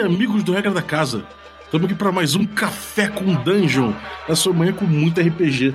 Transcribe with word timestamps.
e 0.00 0.02
amigos 0.02 0.42
do 0.42 0.52
Regra 0.52 0.70
da 0.70 0.80
Casa. 0.80 1.22
Estamos 1.62 1.84
aqui 1.84 1.94
para 1.94 2.10
mais 2.10 2.34
um 2.34 2.46
Café 2.46 3.06
com 3.06 3.34
Dungeon, 3.34 3.92
na 4.26 4.34
sua 4.34 4.54
manhã 4.54 4.72
com 4.72 4.86
muito 4.86 5.20
RPG. 5.20 5.74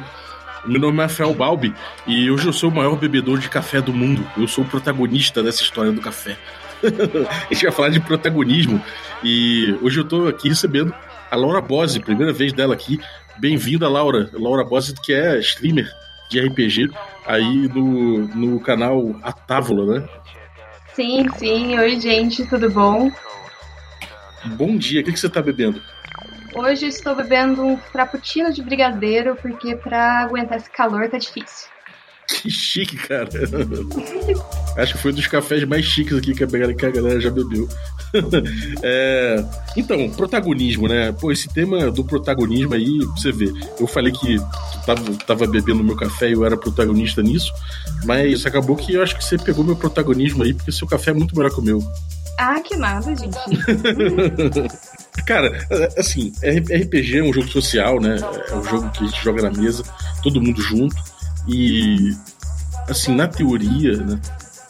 Meu 0.66 0.82
nome 0.82 0.98
é 0.98 1.04
Rafael 1.04 1.32
Balbi 1.32 1.75
e 2.07 2.32
hoje 2.32 2.48
eu 2.48 2.54
sou 2.54 2.71
o 2.71 2.74
maior 2.74 2.96
bebedor 2.98 3.38
de 3.38 3.48
café 3.48 3.80
do 3.80 3.93
mundo. 3.93 4.28
Eu 4.36 4.48
sou 4.48 4.64
o 4.64 4.68
protagonista 4.68 5.43
dessa 5.43 5.61
história 5.61 5.92
do 5.92 6.02
café. 6.02 6.38
a 6.82 7.54
gente 7.54 7.66
vai 7.66 7.71
falar 7.71 7.89
de 7.89 8.00
protagonismo 8.00 8.82
e 9.24 9.78
hoje 9.84 10.00
eu 10.00 10.04
estou 10.04 10.28
aqui 10.28 10.50
recebendo 10.50 10.92
a 11.30 11.36
Laura 11.36 11.62
Bose, 11.62 12.00
primeira 12.00 12.34
vez 12.34 12.52
dela 12.52 12.73
aqui. 12.73 13.00
Bem-vinda, 13.38 13.87
Laura. 13.87 14.28
Laura 14.34 14.64
Bose, 14.64 14.96
que 15.04 15.14
é 15.14 15.37
streamer 15.37 15.87
de 16.32 16.39
RPG 16.39 16.89
aí 17.28 17.68
no, 17.68 18.28
no 18.29 18.60
canal 18.60 19.15
A 19.21 19.32
Távola, 19.32 20.00
né? 20.00 20.10
Sim, 20.96 21.28
sim. 21.37 21.78
Oi, 21.78 22.00
gente, 22.00 22.43
tudo 22.48 22.71
bom? 22.71 23.12
Bom 24.56 24.78
dia. 24.78 25.02
O 25.02 25.04
que, 25.04 25.12
que 25.12 25.20
você 25.20 25.28
está 25.28 25.42
bebendo? 25.42 25.82
Hoje 26.54 26.88
estou 26.88 27.16
bebendo 27.16 27.64
um 27.64 27.78
frappuccino 27.78 28.54
de 28.54 28.62
brigadeiro, 28.62 29.36
porque 29.42 29.76
para 29.76 30.21
aguentar 30.21 30.58
esse 30.58 30.70
calor 30.70 31.10
tá 31.10 31.18
difícil. 31.18 31.68
Que 32.28 32.50
chique, 32.50 32.95
cara. 32.95 33.30
Acho 34.78 34.94
que 34.94 35.00
foi 35.00 35.12
um 35.12 35.16
dos 35.16 35.28
cafés 35.28 35.64
mais 35.66 35.86
chiques 35.86 36.18
aqui 36.18 36.34
que 36.34 36.44
a 36.44 36.48
galera 36.92 37.20
já 37.20 37.30
bebeu. 37.30 37.68
é... 38.81 39.45
Então, 39.78 40.09
protagonismo, 40.09 40.88
né? 40.88 41.12
Pô, 41.12 41.32
esse 41.32 41.48
tema 41.54 41.92
do 41.92 42.04
protagonismo 42.04 42.73
aí, 42.73 43.00
você 43.16 43.32
vê, 43.32 43.52
eu 43.80 43.86
falei 43.86 44.12
que 44.12 44.38
tava, 44.86 45.04
tava 45.28 45.48
bebendo 45.48 45.84
meu 45.84 45.96
café 45.96 46.30
e 46.30 46.34
eu 46.34 46.46
era 46.46 46.58
protagonista 46.58 47.22
nisso, 47.22 47.52
mas 48.06 48.46
acabou 48.46 48.76
que 48.76 48.94
eu 48.94 49.04
acho 49.04 49.16
que 49.18 49.24
você 49.24 49.38
pegou 49.38 49.64
meu 49.64 49.76
protagonismo 49.76 50.44
aí, 50.44 50.54
porque 50.54 50.72
seu 50.72 50.88
café 50.88 51.12
é 51.12 51.14
muito 51.14 51.36
melhor 51.36 51.52
que 51.52 51.59
o 51.59 51.64
meu. 51.64 51.84
Ah, 52.38 52.59
que 52.59 52.75
nada, 52.75 53.16
gente. 53.16 53.38
Cara, 55.25 55.67
assim, 55.97 56.33
RPG 56.44 57.19
é 57.19 57.23
um 57.23 57.33
jogo 57.33 57.47
social, 57.47 58.00
né? 58.00 58.17
É 58.50 58.55
um 58.55 58.64
jogo 58.64 58.89
que 58.91 59.03
a 59.03 59.08
gente 59.08 59.23
joga 59.23 59.50
na 59.50 59.52
mesa, 59.52 59.83
todo 60.22 60.41
mundo 60.41 60.61
junto. 60.61 60.95
E, 61.47 62.16
assim, 62.89 63.16
na 63.16 63.28
teoria, 63.28 63.97
né? 63.97 64.19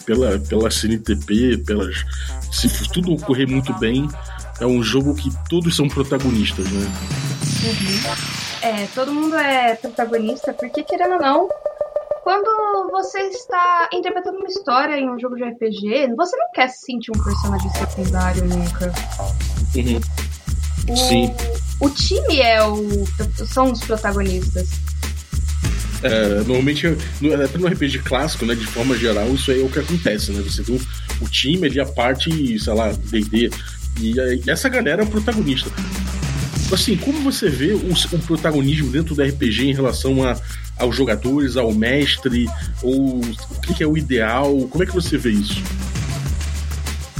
Pela, 0.05 0.37
pela 0.39 0.69
CNTP, 0.69 1.57
pelas. 1.65 2.05
Se 2.51 2.69
tudo 2.89 3.13
ocorrer 3.13 3.49
muito 3.49 3.73
bem, 3.79 4.07
é 4.59 4.65
um 4.65 4.81
jogo 4.81 5.15
que 5.15 5.29
todos 5.49 5.75
são 5.75 5.89
protagonistas, 5.89 6.69
né? 6.69 6.91
Uhum. 7.63 8.45
É, 8.61 8.87
todo 8.93 9.13
mundo 9.13 9.35
é 9.35 9.75
protagonista, 9.75 10.53
porque 10.53 10.83
querendo 10.83 11.13
ou 11.13 11.19
não, 11.19 11.49
quando 12.25 12.89
você 12.89 13.19
está 13.19 13.87
interpretando 13.93 14.39
uma 14.39 14.47
história 14.47 14.97
em 14.97 15.07
um 15.07 15.19
jogo 15.19 15.35
de 15.35 15.43
RPG, 15.43 16.15
você 16.17 16.35
não 16.35 16.51
quer 16.55 16.69
se 16.69 16.83
sentir 16.83 17.11
um 17.11 17.23
personagem 17.23 17.69
secundário 17.69 18.43
nunca. 18.45 18.91
Uhum. 19.75 20.01
O, 20.89 20.97
Sim. 20.97 21.35
O 21.79 21.89
time 21.91 22.41
é 22.41 22.63
o. 22.63 23.05
são 23.45 23.71
os 23.71 23.79
protagonistas. 23.81 24.67
É, 26.01 26.39
normalmente, 26.39 26.87
até 26.87 27.57
no 27.59 27.67
RPG 27.67 27.99
clássico, 27.99 28.43
né, 28.43 28.55
de 28.55 28.65
forma 28.65 28.97
geral, 28.97 29.27
isso 29.27 29.51
é 29.51 29.57
o 29.57 29.69
que 29.69 29.77
acontece, 29.77 30.31
né? 30.31 30.41
Você 30.41 30.63
tem 30.63 30.81
o 31.21 31.29
time 31.29 31.67
ali, 31.67 31.79
a 31.79 31.85
parte, 31.85 32.57
sei 32.57 32.73
lá, 32.73 32.91
D&D, 32.91 33.51
e 34.01 34.49
essa 34.49 34.67
galera 34.67 35.03
é 35.03 35.05
o 35.05 35.09
protagonista. 35.09 35.69
Assim, 36.71 36.97
como 36.97 37.21
você 37.21 37.49
vê 37.49 37.73
o, 37.73 37.91
o 37.91 38.19
protagonismo 38.19 38.89
dentro 38.89 39.15
do 39.15 39.21
RPG 39.21 39.69
em 39.69 39.73
relação 39.73 40.23
a, 40.23 40.35
aos 40.77 40.95
jogadores, 40.95 41.57
ao 41.57 41.71
mestre, 41.71 42.49
ou 42.81 43.19
o 43.19 43.61
que, 43.61 43.73
que 43.75 43.83
é 43.83 43.87
o 43.87 43.97
ideal? 43.97 44.67
Como 44.69 44.83
é 44.83 44.85
que 44.85 44.93
você 44.93 45.17
vê 45.17 45.31
isso? 45.31 45.61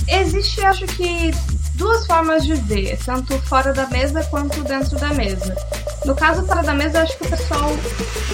Existe, 0.08 0.62
acho 0.62 0.86
que, 0.88 1.32
duas 1.76 2.06
formas 2.06 2.44
de 2.46 2.54
ver, 2.54 2.98
tanto 3.06 3.38
fora 3.40 3.74
da 3.74 3.88
mesa 3.88 4.24
quanto 4.26 4.64
dentro 4.64 4.98
da 4.98 5.14
mesa. 5.14 5.56
No 6.06 6.16
caso 6.16 6.46
fora 6.46 6.62
da 6.62 6.74
mesa, 6.74 7.02
acho 7.02 7.18
que 7.18 7.26
o 7.26 7.30
pessoal 7.30 7.72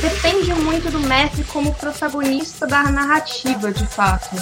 depende 0.01 0.53
muito 0.53 0.91
do 0.91 0.99
mestre 0.99 1.43
como 1.45 1.73
protagonista 1.75 2.67
da 2.67 2.83
narrativa, 2.83 3.71
de 3.71 3.85
fato. 3.87 4.35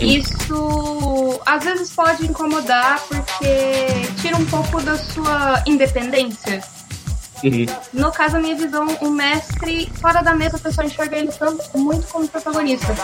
Isso 0.00 1.40
às 1.46 1.64
vezes 1.64 1.90
pode 1.90 2.26
incomodar 2.26 3.00
porque 3.08 4.12
tira 4.20 4.36
um 4.36 4.44
pouco 4.46 4.80
da 4.82 4.96
sua 4.96 5.62
independência. 5.66 6.62
Uhum. 7.44 7.66
No 7.92 8.12
caso, 8.12 8.36
a 8.36 8.40
minha 8.40 8.54
visão, 8.54 8.86
o 9.00 9.10
mestre, 9.10 9.90
fora 10.00 10.22
da 10.22 10.32
mesa, 10.32 10.56
a 10.56 10.60
pessoa 10.60 10.86
enxerga 10.86 11.16
ele 11.18 11.32
tanto, 11.32 11.76
muito 11.76 12.06
como 12.06 12.28
protagonista. 12.28 12.94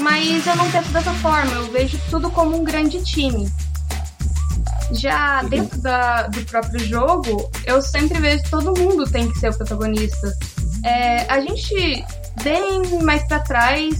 Mas 0.00 0.44
eu 0.46 0.56
não 0.56 0.68
penso 0.70 0.88
dessa 0.90 1.12
forma, 1.14 1.52
eu 1.52 1.70
vejo 1.70 1.96
tudo 2.10 2.28
como 2.30 2.56
um 2.58 2.64
grande 2.64 3.00
time. 3.04 3.48
Já 4.90 5.40
Uhum. 5.42 5.48
dentro 5.48 5.78
da, 5.80 6.26
do 6.26 6.42
próprio 6.44 6.80
jogo, 6.80 7.50
eu 7.64 7.80
sempre 7.80 8.18
vejo 8.20 8.42
que 8.42 8.50
todo 8.50 8.78
mundo 8.78 9.04
tem 9.08 9.30
que 9.30 9.38
ser 9.38 9.50
o 9.50 9.56
protagonista. 9.56 10.32
É, 10.84 11.32
a 11.32 11.40
gente, 11.40 12.04
bem 12.42 13.00
mais 13.02 13.26
pra 13.28 13.38
trás, 13.40 13.94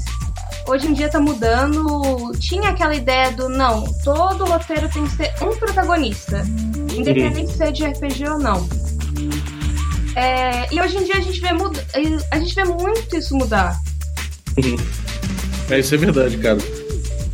hoje 0.67 0.87
em 0.89 0.93
dia 0.93 1.09
tá 1.09 1.21
mudando. 1.21 2.33
Tinha 2.39 2.71
aquela 2.71 2.95
ideia 2.95 3.31
do 3.33 3.49
não, 3.49 3.85
todo 4.05 4.45
roteiro 4.45 4.89
tem 4.89 5.05
que 5.07 5.17
ser 5.17 5.33
um 5.43 5.57
protagonista, 5.57 6.45
independente 6.97 7.53
se 7.53 7.63
é 7.63 7.71
de 7.71 7.85
RPG 7.85 8.29
ou 8.29 8.39
não. 8.39 8.69
É, 10.17 10.73
e 10.73 10.81
hoje 10.81 10.97
em 10.97 11.05
dia 11.05 11.17
a 11.17 11.21
gente 11.21 11.41
vê 11.41 11.53
muda, 11.53 11.85
a 12.31 12.39
gente 12.39 12.55
vê 12.55 12.65
muito 12.65 13.17
isso 13.17 13.35
mudar. 13.37 13.77
É, 15.71 15.79
isso 15.81 15.95
é 15.95 15.99
verdade, 15.99 16.37
cara. 16.39 16.59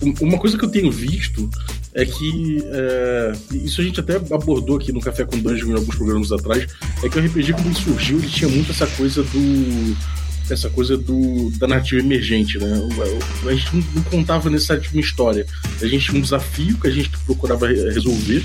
Um- 0.03 0.15
Uma 0.23 0.39
coisa 0.39 0.57
que 0.57 0.65
eu 0.65 0.71
tenho 0.71 0.91
visto 0.91 1.49
é 1.95 2.07
que. 2.07 2.65
é, 2.73 3.33
isso 3.53 3.81
a 3.81 3.85
gente 3.85 4.01
até 4.01 4.17
abordou 4.17 4.77
aqui 4.79 4.93
no 4.93 5.01
Café 5.01 5.25
com 5.27 5.37
Dungeon 5.39 5.71
em 5.71 5.75
alguns 5.75 5.95
programas 5.97 6.33
atrás. 6.33 6.67
É 7.03 7.09
que 7.09 7.19
o 7.19 7.23
RPG, 7.27 7.53
quando 7.53 7.67
ele 7.67 7.75
surgiu, 7.75 8.19
ele 8.19 8.29
tinha 8.29 8.49
muito 8.49 8.71
essa 8.71 8.87
coisa 8.87 9.23
do. 9.25 9.97
Essa 10.51 10.69
coisa 10.69 10.97
do, 10.97 11.51
da 11.59 11.69
narrativa 11.69 12.01
emergente, 12.01 12.59
né? 12.59 12.67
A 13.47 13.55
gente 13.55 13.77
não, 13.77 14.03
contava 14.05 14.51
necessariamente 14.51 14.93
uma 14.93 15.01
história. 15.01 15.47
A 15.81 15.87
gente 15.87 16.07
tinha 16.07 16.19
um 16.19 16.23
desafio 16.23 16.77
que 16.79 16.89
a 16.89 16.91
gente 16.91 17.11
procurava 17.25 17.69
re- 17.69 17.91
resolver. 17.91 18.45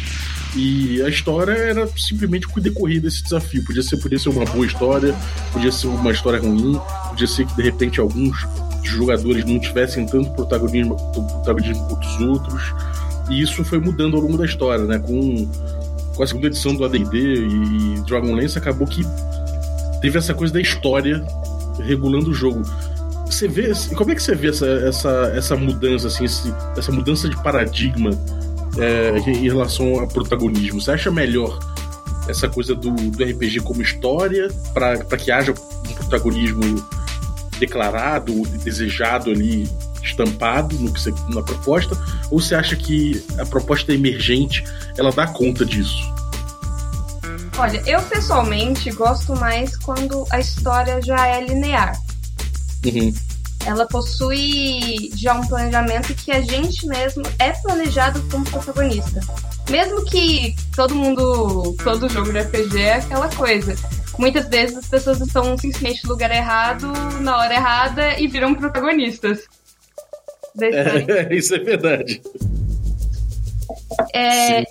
E 0.56 1.02
a 1.02 1.10
história 1.10 1.52
era 1.52 1.88
simplesmente 1.98 2.48
o 2.56 2.62
decorrer 2.62 3.02
desse 3.02 3.24
desafio. 3.24 3.64
Podia 3.66 3.84
ser, 3.84 3.98
podia 3.98 4.20
ser 4.20 4.30
uma 4.30 4.46
boa 4.46 4.66
história, 4.66 5.14
podia 5.52 5.72
ser 5.72 5.88
uma 5.88 6.12
história 6.12 6.40
ruim, 6.40 6.80
podia 7.10 7.28
ser 7.28 7.46
que 7.46 7.56
de 7.56 7.64
repente 7.64 8.00
alguns 8.00 8.38
jogadores 8.84 9.44
não 9.44 9.60
tivessem 9.60 10.06
tanto 10.06 10.30
protagonismo, 10.32 10.96
protagonismo 11.12 11.88
quanto 11.88 12.08
os 12.08 12.22
outros. 12.22 12.64
E 13.30 13.42
isso 13.42 13.64
foi 13.64 13.80
mudando 13.80 14.16
ao 14.16 14.22
longo 14.22 14.38
da 14.38 14.46
história, 14.46 14.86
né? 14.86 15.00
Com, 15.00 15.46
com 16.16 16.24
a 16.24 16.28
segunda 16.28 16.48
edição 16.48 16.76
do 16.76 16.86
AD&D 16.86 17.18
e 17.18 18.02
Dragonlance 18.06 18.58
acabou 18.58 18.88
que 18.88 19.02
teve 20.02 20.18
essa 20.18 20.34
coisa 20.34 20.54
da 20.54 20.62
história 20.62 21.26
regulando 21.84 22.30
o 22.32 22.34
jogo. 22.34 22.62
Você 23.26 23.48
vê, 23.48 23.72
como 23.96 24.12
é 24.12 24.16
que 24.16 24.22
você 24.22 24.36
vê 24.36 24.50
essa, 24.50 24.68
essa, 24.68 25.10
essa 25.36 25.56
mudança, 25.56 26.08
assim, 26.08 26.26
esse- 26.26 26.54
essa 26.78 26.92
mudança 26.92 27.28
de 27.28 27.36
paradigma 27.42 28.12
é, 28.78 29.18
em 29.30 29.44
relação 29.50 30.00
ao 30.00 30.08
protagonismo? 30.08 30.80
Você 30.80 30.92
acha 30.92 31.10
melhor 31.12 31.58
essa 32.30 32.48
coisa 32.48 32.76
do, 32.76 32.92
do 32.92 33.24
RPG 33.24 33.62
como 33.62 33.82
história 33.82 34.48
para 34.74 34.98
que 35.18 35.32
haja 35.32 35.52
um 35.52 35.94
protagonismo 35.94 36.62
declarado, 37.60 38.34
desejado 38.64 39.32
ali, 39.32 39.68
estampado 40.04 40.76
no 40.78 40.92
que 40.94 41.00
você, 41.02 41.14
na 41.30 41.42
proposta? 41.42 41.98
Ou 42.30 42.40
você 42.40 42.54
acha 42.56 42.76
que 42.76 43.24
a 43.40 43.46
proposta 43.46 43.94
emergente 43.94 44.64
ela 44.98 45.12
dá 45.12 45.26
conta 45.28 45.66
disso? 45.66 45.98
Olha, 47.58 47.82
eu 47.88 48.02
pessoalmente 48.04 48.92
gosto 48.92 49.34
mais 49.38 49.78
quando 49.78 50.26
a 50.30 50.40
história 50.40 51.02
já 51.02 51.28
é 51.28 51.42
linear. 51.42 51.98
Uhum. 52.86 53.14
Ela 53.66 53.88
possui 53.88 55.10
já 55.16 55.34
um 55.34 55.48
planejamento 55.48 56.14
que 56.14 56.32
a 56.32 56.42
gente 56.42 56.86
mesmo 56.86 57.24
é 57.40 57.52
planejado 57.52 58.22
como 58.30 58.44
protagonista. 58.46 59.22
Mesmo 59.70 60.04
que 60.06 60.54
todo 60.76 60.94
mundo, 60.94 61.76
todo 61.84 62.10
jogo 62.10 62.32
de 62.32 62.40
RPG 62.40 62.82
é 62.82 62.94
aquela 62.96 63.30
coisa. 63.30 63.74
Muitas 64.20 64.48
vezes 64.50 64.78
as 64.78 64.88
pessoas 64.88 65.22
estão 65.22 65.58
simplesmente 65.58 66.04
no 66.04 66.12
lugar 66.12 66.32
errado, 66.32 66.92
na 67.22 67.38
hora 67.38 67.54
errada 67.54 68.20
e 68.20 68.28
viram 68.28 68.54
protagonistas. 68.54 69.46
É, 70.62 71.28
isso 71.34 71.56
é 71.56 71.60
verdade. 71.60 72.22
É. 74.14 74.65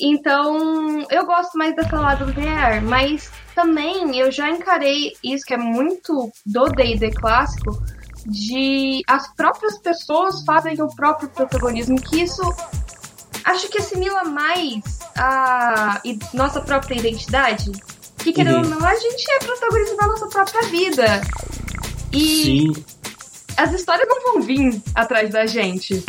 então, 0.00 1.06
eu 1.10 1.26
gosto 1.26 1.58
mais 1.58 1.76
dessa 1.76 2.00
lado 2.00 2.24
linear, 2.24 2.82
mas 2.82 3.30
também 3.54 4.18
eu 4.18 4.30
já 4.30 4.48
encarei 4.50 5.12
isso 5.22 5.44
que 5.44 5.54
é 5.54 5.58
muito 5.58 6.32
do 6.46 6.64
D&D 6.68 7.10
clássico, 7.12 7.82
de 8.26 9.02
as 9.06 9.34
próprias 9.34 9.78
pessoas 9.78 10.42
fazem 10.44 10.80
o 10.80 10.88
próprio 10.94 11.28
protagonismo, 11.28 12.00
que 12.00 12.22
isso 12.22 12.42
acho 13.44 13.68
que 13.68 13.78
assimila 13.78 14.24
mais 14.24 15.00
a 15.16 16.00
nossa 16.34 16.60
própria 16.60 16.96
identidade. 16.96 17.70
Que 18.18 18.32
querendo 18.32 18.66
Uhum. 18.66 18.74
ou 18.74 18.80
não, 18.80 18.86
a 18.86 18.94
gente 18.94 19.30
é 19.30 19.38
protagonista 19.38 19.96
da 19.96 20.06
nossa 20.06 20.26
própria 20.28 20.62
vida. 20.68 21.20
E 22.12 22.74
Sim. 22.74 22.84
as 23.56 23.72
histórias 23.72 24.06
não 24.08 24.32
vão 24.32 24.42
vir 24.42 24.82
atrás 24.94 25.30
da 25.30 25.46
gente. 25.46 26.04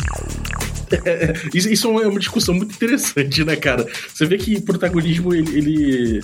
É, 1.04 1.32
isso 1.54 1.88
é 2.00 2.06
uma 2.06 2.18
discussão 2.18 2.54
muito 2.54 2.74
interessante, 2.74 3.44
né, 3.44 3.56
cara? 3.56 3.86
Você 4.12 4.26
vê 4.26 4.36
que 4.38 4.60
protagonismo, 4.60 5.34
ele, 5.34 5.58
ele, 5.58 6.20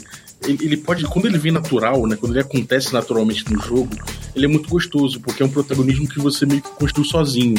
ele, 0.47 0.77
pode, 0.77 1.05
quando 1.05 1.27
ele 1.27 1.39
vem 1.39 1.51
natural, 1.51 2.07
né? 2.07 2.17
Quando 2.17 2.33
ele 2.33 2.41
acontece 2.41 2.93
naturalmente 2.93 3.51
no 3.53 3.61
jogo, 3.61 3.91
ele 4.37 4.45
é 4.45 4.49
muito 4.49 4.69
gostoso, 4.69 5.21
porque 5.21 5.43
é 5.43 5.47
um 5.47 5.51
protagonismo 5.51 6.09
que 6.09 6.19
você 6.21 6.47
meio 6.47 6.63
que 6.63 6.71
construiu 6.71 7.09
sozinho. 7.09 7.57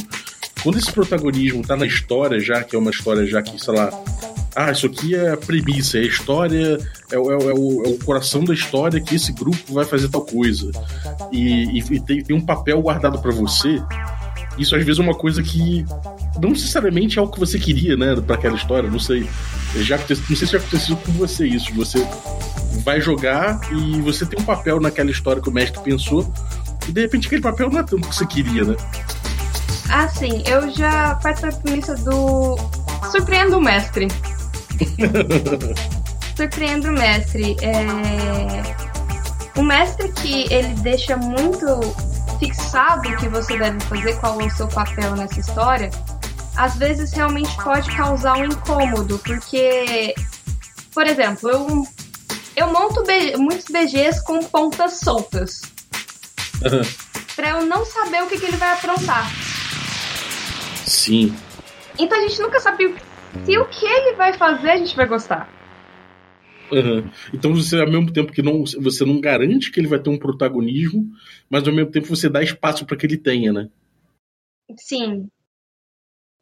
Quando 0.64 0.78
esse 0.78 0.92
protagonismo 0.92 1.66
tá 1.66 1.76
na 1.76 1.86
história 1.86 2.40
já, 2.40 2.64
que 2.64 2.76
é 2.76 2.80
uma 2.80 2.92
história 2.92 3.26
já 3.26 3.42
que, 3.42 3.62
sei 3.62 3.74
lá, 3.74 3.90
ah, 4.56 4.72
isso 4.72 4.88
aqui 4.88 5.16
é 5.16 5.32
a 5.32 5.38
premissa, 5.38 5.98
é 5.98 6.02
a 6.02 6.06
história, 6.06 6.78
é, 7.12 7.16
é, 7.16 7.18
é, 7.18 7.20
o, 7.20 7.86
é 7.86 7.90
o, 7.90 8.00
coração 8.04 8.44
da 8.44 8.54
história 8.54 9.00
que 9.00 9.16
esse 9.16 9.32
grupo 9.32 9.74
vai 9.74 9.86
fazer 9.86 10.10
tal 10.10 10.22
coisa. 10.22 10.72
E, 11.32 11.80
e, 11.80 11.80
e 11.80 12.00
tem, 12.02 12.24
tem, 12.24 12.36
um 12.36 12.42
papel 12.42 12.82
guardado 12.82 13.22
para 13.22 13.32
você. 13.32 13.82
Isso 14.60 14.76
às 14.76 14.84
vezes 14.84 15.00
é 15.00 15.04
uma 15.04 15.16
coisa 15.16 15.42
que 15.42 15.86
não 16.42 16.50
necessariamente 16.50 17.18
é 17.18 17.22
o 17.22 17.28
que 17.28 17.40
você 17.40 17.58
queria, 17.58 17.96
né, 17.96 18.16
para 18.16 18.36
aquela 18.36 18.56
história, 18.56 18.90
não 18.90 19.00
sei. 19.00 19.28
Já, 19.78 19.98
não 19.98 20.06
sei 20.06 20.36
se 20.36 20.46
já 20.46 20.58
aconteceu 20.58 20.98
com 20.98 21.12
você 21.14 21.48
isso, 21.48 21.74
você 21.74 22.06
vai 22.84 23.00
jogar 23.00 23.60
e 23.72 24.02
você 24.02 24.26
tem 24.26 24.40
um 24.40 24.46
papel 24.46 24.80
naquela 24.80 25.10
história 25.10 25.42
que 25.42 25.50
o 25.50 25.52
mestre 25.52 25.82
pensou, 25.82 26.32
e 26.88 26.92
de 26.92 27.02
repente 27.02 27.28
aquele 27.28 27.42
papel 27.42 27.70
não 27.70 27.80
é 27.80 27.84
tanto 27.84 28.08
que 28.08 28.16
você 28.16 28.26
queria, 28.26 28.64
né? 28.66 28.76
Ah, 29.90 30.08
sim, 30.08 30.44
eu 30.46 30.70
já 30.72 31.16
parto 31.16 31.42
da 31.42 31.52
premissa 31.52 31.96
do 31.96 32.58
surpreendo 33.12 33.58
o 33.58 33.62
mestre. 33.62 34.08
surpreendo 36.36 36.90
o 36.90 36.92
mestre. 36.92 37.58
É... 37.62 38.90
O 39.60 39.64
mestre 39.64 40.10
que 40.10 40.52
ele 40.54 40.74
deixa 40.82 41.18
muito 41.18 41.66
fixado 42.40 43.10
o 43.10 43.18
que 43.18 43.28
você 43.28 43.58
deve 43.58 43.80
fazer, 43.82 44.20
qual 44.20 44.40
é 44.42 44.46
o 44.46 44.50
seu 44.50 44.68
papel 44.68 45.16
nessa 45.16 45.40
história, 45.40 45.92
às 46.56 46.76
vezes 46.78 47.12
realmente 47.14 47.56
pode 47.62 47.94
causar 47.96 48.38
um 48.38 48.46
incômodo, 48.46 49.20
porque, 49.20 50.14
por 50.94 51.06
exemplo, 51.06 51.50
eu, 51.50 51.88
eu 52.56 52.68
monto 52.68 53.04
muitos 53.38 53.66
BGs 53.66 54.24
com 54.24 54.40
pontas 54.40 55.00
soltas. 55.00 55.62
Uhum. 56.62 56.82
Pra 57.36 57.50
eu 57.52 57.66
não 57.66 57.86
saber 57.86 58.24
o 58.24 58.28
que, 58.28 58.38
que 58.38 58.46
ele 58.46 58.58
vai 58.58 58.74
aprontar. 58.74 59.32
Sim. 60.86 61.36
Então 61.98 62.18
a 62.18 62.22
gente 62.22 62.42
nunca 62.42 62.60
sabe 62.60 62.96
se 63.46 63.58
o 63.58 63.66
que 63.66 63.86
ele 63.86 64.16
vai 64.16 64.34
fazer 64.34 64.72
a 64.72 64.78
gente 64.78 64.96
vai 64.96 65.06
gostar. 65.06 65.48
Uhum. 66.72 67.10
Então 67.34 67.54
você, 67.54 67.80
ao 67.80 67.90
mesmo 67.90 68.12
tempo 68.12 68.32
que 68.32 68.42
não, 68.42 68.64
você 68.64 69.06
não 69.06 69.20
garante 69.20 69.72
que 69.72 69.80
ele 69.80 69.88
vai 69.88 70.00
ter 70.00 70.10
um 70.10 70.18
protagonismo, 70.18 71.10
mas 71.50 71.68
ao 71.68 71.74
mesmo 71.74 71.92
tempo 71.92 72.08
você 72.08 72.30
dá 72.30 72.42
espaço 72.44 72.86
para 72.86 72.96
que 72.96 73.06
ele 73.06 73.18
tenha, 73.18 73.52
né? 73.52 73.70
Sim. 74.78 75.28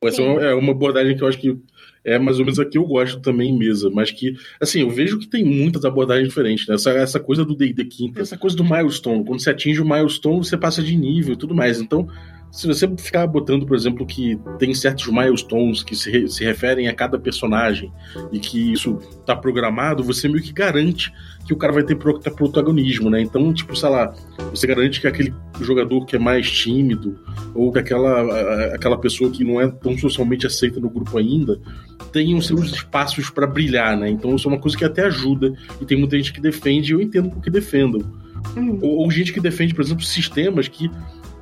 Essa 0.03 0.17
Sim. 0.17 0.37
é 0.37 0.53
uma 0.53 0.73
abordagem 0.73 1.17
que 1.17 1.23
eu 1.23 1.27
acho 1.27 1.39
que 1.39 1.57
é 2.03 2.19
mais 2.19 2.37
ou 2.39 2.45
menos 2.45 2.59
a 2.59 2.65
que 2.65 2.77
eu 2.77 2.85
gosto 2.85 3.19
também 3.19 3.49
em 3.49 3.57
mesa, 3.57 3.89
mas 3.89 4.11
que, 4.11 4.35
assim, 4.61 4.81
eu 4.81 4.89
vejo 4.89 5.17
que 5.17 5.27
tem 5.27 5.43
muitas 5.43 5.83
abordagens 5.83 6.27
diferentes, 6.27 6.67
né? 6.67 6.75
Essa, 6.75 6.91
essa 6.91 7.19
coisa 7.19 7.43
do 7.43 7.55
D&D 7.55 7.83
quinta, 7.85 8.21
essa 8.21 8.37
coisa 8.37 8.55
do 8.55 8.63
milestone, 8.63 9.25
quando 9.25 9.41
você 9.41 9.49
atinge 9.49 9.81
o 9.81 9.85
milestone, 9.85 10.37
você 10.37 10.55
passa 10.55 10.83
de 10.83 10.95
nível 10.95 11.33
e 11.33 11.37
tudo 11.37 11.55
mais. 11.55 11.81
Então, 11.81 12.07
se 12.51 12.65
você 12.65 12.87
ficar 12.97 13.27
botando, 13.27 13.65
por 13.65 13.75
exemplo, 13.75 14.05
que 14.05 14.39
tem 14.57 14.73
certos 14.73 15.07
milestones 15.07 15.83
que 15.83 15.95
se, 15.95 16.09
re, 16.09 16.27
se 16.27 16.43
referem 16.43 16.87
a 16.87 16.93
cada 16.93 17.19
personagem 17.19 17.91
e 18.31 18.39
que 18.39 18.71
isso 18.71 18.99
tá 19.25 19.35
programado, 19.35 20.03
você 20.03 20.27
meio 20.27 20.43
que 20.43 20.53
garante 20.53 21.13
que 21.45 21.53
o 21.53 21.57
cara 21.57 21.73
vai 21.73 21.83
ter 21.83 21.95
protagonismo, 21.95 23.09
né? 23.09 23.21
Então, 23.21 23.53
tipo, 23.53 23.75
sei 23.75 23.89
lá, 23.89 24.13
você 24.49 24.65
garante 24.67 24.99
que 24.99 25.07
aquele 25.07 25.33
jogador 25.61 26.05
que 26.05 26.15
é 26.15 26.19
mais 26.19 26.49
tímido 26.49 27.19
ou 27.53 27.71
que 27.71 27.79
aquela, 27.79 28.73
aquela 28.73 28.97
pessoa 28.97 29.29
que 29.29 29.43
não 29.43 29.61
é 29.61 29.67
tão 29.67 29.97
socialmente 29.97 30.45
aceita 30.45 30.79
no 30.79 30.89
grupo 30.89 31.17
ainda 31.17 31.59
tenha 32.11 32.35
os 32.37 32.47
seus 32.47 32.71
espaços 32.71 33.29
para 33.29 33.45
brilhar, 33.45 33.97
né? 33.97 34.09
Então, 34.09 34.35
isso 34.35 34.47
é 34.47 34.51
uma 34.51 34.59
coisa 34.59 34.77
que 34.77 34.85
até 34.85 35.05
ajuda 35.05 35.53
e 35.79 35.85
tem 35.85 35.97
muita 35.97 36.17
gente 36.17 36.33
que 36.33 36.41
defende 36.41 36.91
e 36.91 36.95
eu 36.95 37.01
entendo 37.01 37.29
por 37.29 37.41
que 37.41 37.49
defendam. 37.49 38.01
Uhum. 38.55 38.79
Ou, 38.81 38.97
ou 38.99 39.11
gente 39.11 39.33
que 39.33 39.39
defende, 39.39 39.73
por 39.73 39.83
exemplo, 39.83 40.03
sistemas 40.03 40.67
que 40.67 40.89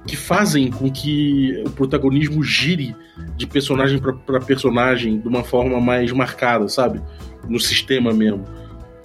que 0.05 0.15
fazem 0.15 0.69
com 0.69 0.91
que 0.91 1.63
o 1.65 1.69
protagonismo 1.71 2.43
gire 2.43 2.95
de 3.35 3.47
personagem 3.47 3.99
para 3.99 4.39
personagem 4.39 5.19
de 5.19 5.27
uma 5.27 5.43
forma 5.43 5.79
mais 5.79 6.11
marcada, 6.11 6.67
sabe? 6.67 7.01
No 7.49 7.59
sistema 7.59 8.13
mesmo. 8.13 8.43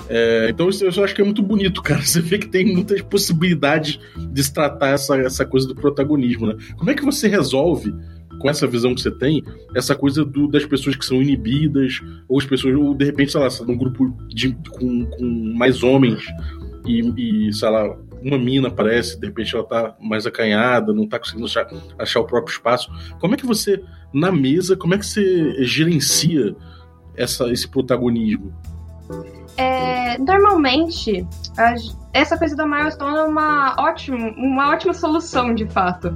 É, 0.08 0.48
então 0.50 0.68
eu 0.68 1.04
acho 1.04 1.14
que 1.14 1.22
é 1.22 1.24
muito 1.24 1.42
bonito, 1.42 1.80
cara. 1.82 2.02
Você 2.02 2.20
vê 2.20 2.38
que 2.38 2.48
tem 2.48 2.66
muitas 2.66 3.00
possibilidades 3.02 3.98
de 4.16 4.44
se 4.44 4.52
tratar 4.52 4.88
essa, 4.88 5.16
essa 5.16 5.46
coisa 5.46 5.68
do 5.68 5.74
protagonismo, 5.74 6.48
né? 6.48 6.56
Como 6.76 6.90
é 6.90 6.94
que 6.94 7.04
você 7.04 7.28
resolve, 7.28 7.94
com 8.40 8.50
essa 8.50 8.66
visão 8.66 8.94
que 8.94 9.00
você 9.00 9.10
tem, 9.10 9.44
essa 9.74 9.94
coisa 9.94 10.24
do, 10.24 10.48
das 10.48 10.64
pessoas 10.64 10.96
que 10.96 11.04
são 11.04 11.22
inibidas, 11.22 12.00
ou 12.28 12.38
as 12.38 12.44
pessoas, 12.44 12.74
ou 12.74 12.94
de 12.94 13.04
repente, 13.04 13.32
sei 13.32 13.40
lá, 13.40 13.48
num 13.66 13.76
grupo 13.76 14.16
de, 14.28 14.56
com, 14.70 15.06
com 15.06 15.24
mais 15.54 15.82
homens 15.82 16.24
e, 16.86 17.48
e, 17.48 17.52
sei 17.52 17.70
lá, 17.70 17.96
uma 18.22 18.38
mina 18.38 18.68
aparece, 18.68 19.18
de 19.18 19.26
repente 19.26 19.54
ela 19.54 19.64
tá 19.64 19.94
mais 20.00 20.26
acanhada, 20.26 20.92
não 20.92 21.08
tá 21.08 21.18
conseguindo 21.18 21.46
achar, 21.46 21.66
achar 21.98 22.20
o 22.20 22.24
próprio 22.24 22.52
espaço. 22.52 22.90
Como 23.18 23.34
é 23.34 23.36
que 23.36 23.46
você, 23.46 23.82
na 24.12 24.30
mesa, 24.30 24.76
como 24.76 24.94
é 24.94 24.98
que 24.98 25.06
você 25.06 25.64
gerencia 25.64 26.54
essa, 27.16 27.50
esse 27.50 27.68
protagonismo? 27.68 28.54
É, 29.56 30.18
normalmente, 30.18 31.26
a, 31.58 31.74
essa 32.12 32.38
coisa 32.38 32.56
da 32.56 32.66
milestone 32.66 33.16
é 33.16 33.22
uma 33.24 33.74
ótima, 33.78 34.32
uma 34.36 34.70
ótima 34.70 34.94
solução, 34.94 35.54
de 35.54 35.66
fato. 35.66 36.14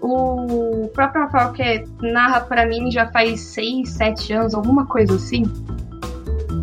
O 0.00 0.88
próprio 0.94 1.22
Rafael, 1.22 1.52
que 1.52 1.84
narra 2.00 2.40
para 2.40 2.66
mim 2.66 2.90
já 2.90 3.10
faz 3.10 3.40
6, 3.40 3.88
7 3.90 4.32
anos, 4.32 4.54
alguma 4.54 4.86
coisa 4.86 5.14
assim, 5.16 5.42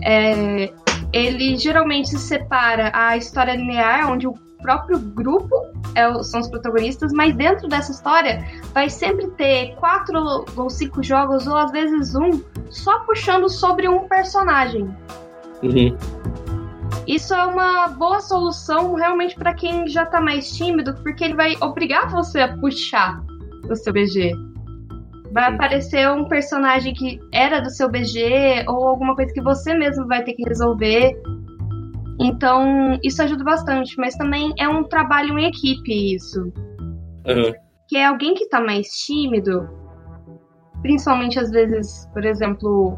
é, 0.04 0.72
ele 1.12 1.58
geralmente 1.58 2.18
separa 2.18 2.92
a 2.94 3.18
história 3.18 3.56
linear, 3.56 4.12
onde 4.12 4.28
o 4.28 4.34
próprio 4.66 4.98
grupo 5.00 5.56
é, 5.94 6.12
são 6.24 6.42
os 6.42 6.50
protagonistas, 6.50 7.14
mas 7.14 7.36
dentro 7.36 7.68
dessa 7.68 7.92
história 7.92 8.44
vai 8.74 8.90
sempre 8.90 9.28
ter 9.32 9.76
quatro 9.76 10.46
ou 10.58 10.70
cinco 10.70 11.04
jogos, 11.04 11.46
ou 11.46 11.56
às 11.56 11.72
vezes 11.72 12.16
um, 12.16 12.42
só 12.70 13.00
puxando 13.02 13.48
sobre 13.48 13.88
um 13.88 14.08
personagem. 14.08 14.90
Uhum. 15.62 15.96
Isso 17.08 17.34
é 17.36 17.46
uma 17.46 17.88
boa 17.90 18.20
solução 18.20 18.96
realmente 18.96 19.36
para 19.36 19.54
quem 19.54 19.88
já 19.88 20.06
tá 20.06 20.20
mais 20.20 20.52
tímido, 20.52 20.96
porque 21.04 21.24
ele 21.24 21.36
vai 21.36 21.56
obrigar 21.62 22.10
você 22.10 22.40
a 22.40 22.58
puxar 22.58 23.22
o 23.70 23.76
seu 23.76 23.94
BG. 23.94 24.34
Vai 25.32 25.54
aparecer 25.54 26.10
um 26.10 26.28
personagem 26.28 26.94
que 26.94 27.20
era 27.32 27.60
do 27.60 27.70
seu 27.70 27.90
BG 27.90 28.66
ou 28.68 28.88
alguma 28.88 29.16
coisa 29.16 29.32
que 29.34 29.42
você 29.42 29.74
mesmo 29.76 30.08
vai 30.08 30.24
ter 30.24 30.34
que 30.34 30.44
resolver. 30.44 31.14
Então, 32.20 32.98
isso 33.04 33.22
ajuda 33.22 33.44
bastante, 33.44 33.96
mas 33.98 34.16
também 34.16 34.54
é 34.58 34.68
um 34.68 34.84
trabalho 34.84 35.38
em 35.38 35.46
equipe, 35.48 36.16
isso. 36.16 36.42
Uhum. 36.42 37.54
Que 37.88 37.98
é 37.98 38.06
alguém 38.06 38.34
que 38.34 38.48
tá 38.48 38.62
mais 38.62 38.88
tímido, 38.88 39.68
principalmente 40.82 41.40
às 41.40 41.52
vezes, 41.52 42.08
por 42.14 42.24
exemplo, 42.24 42.98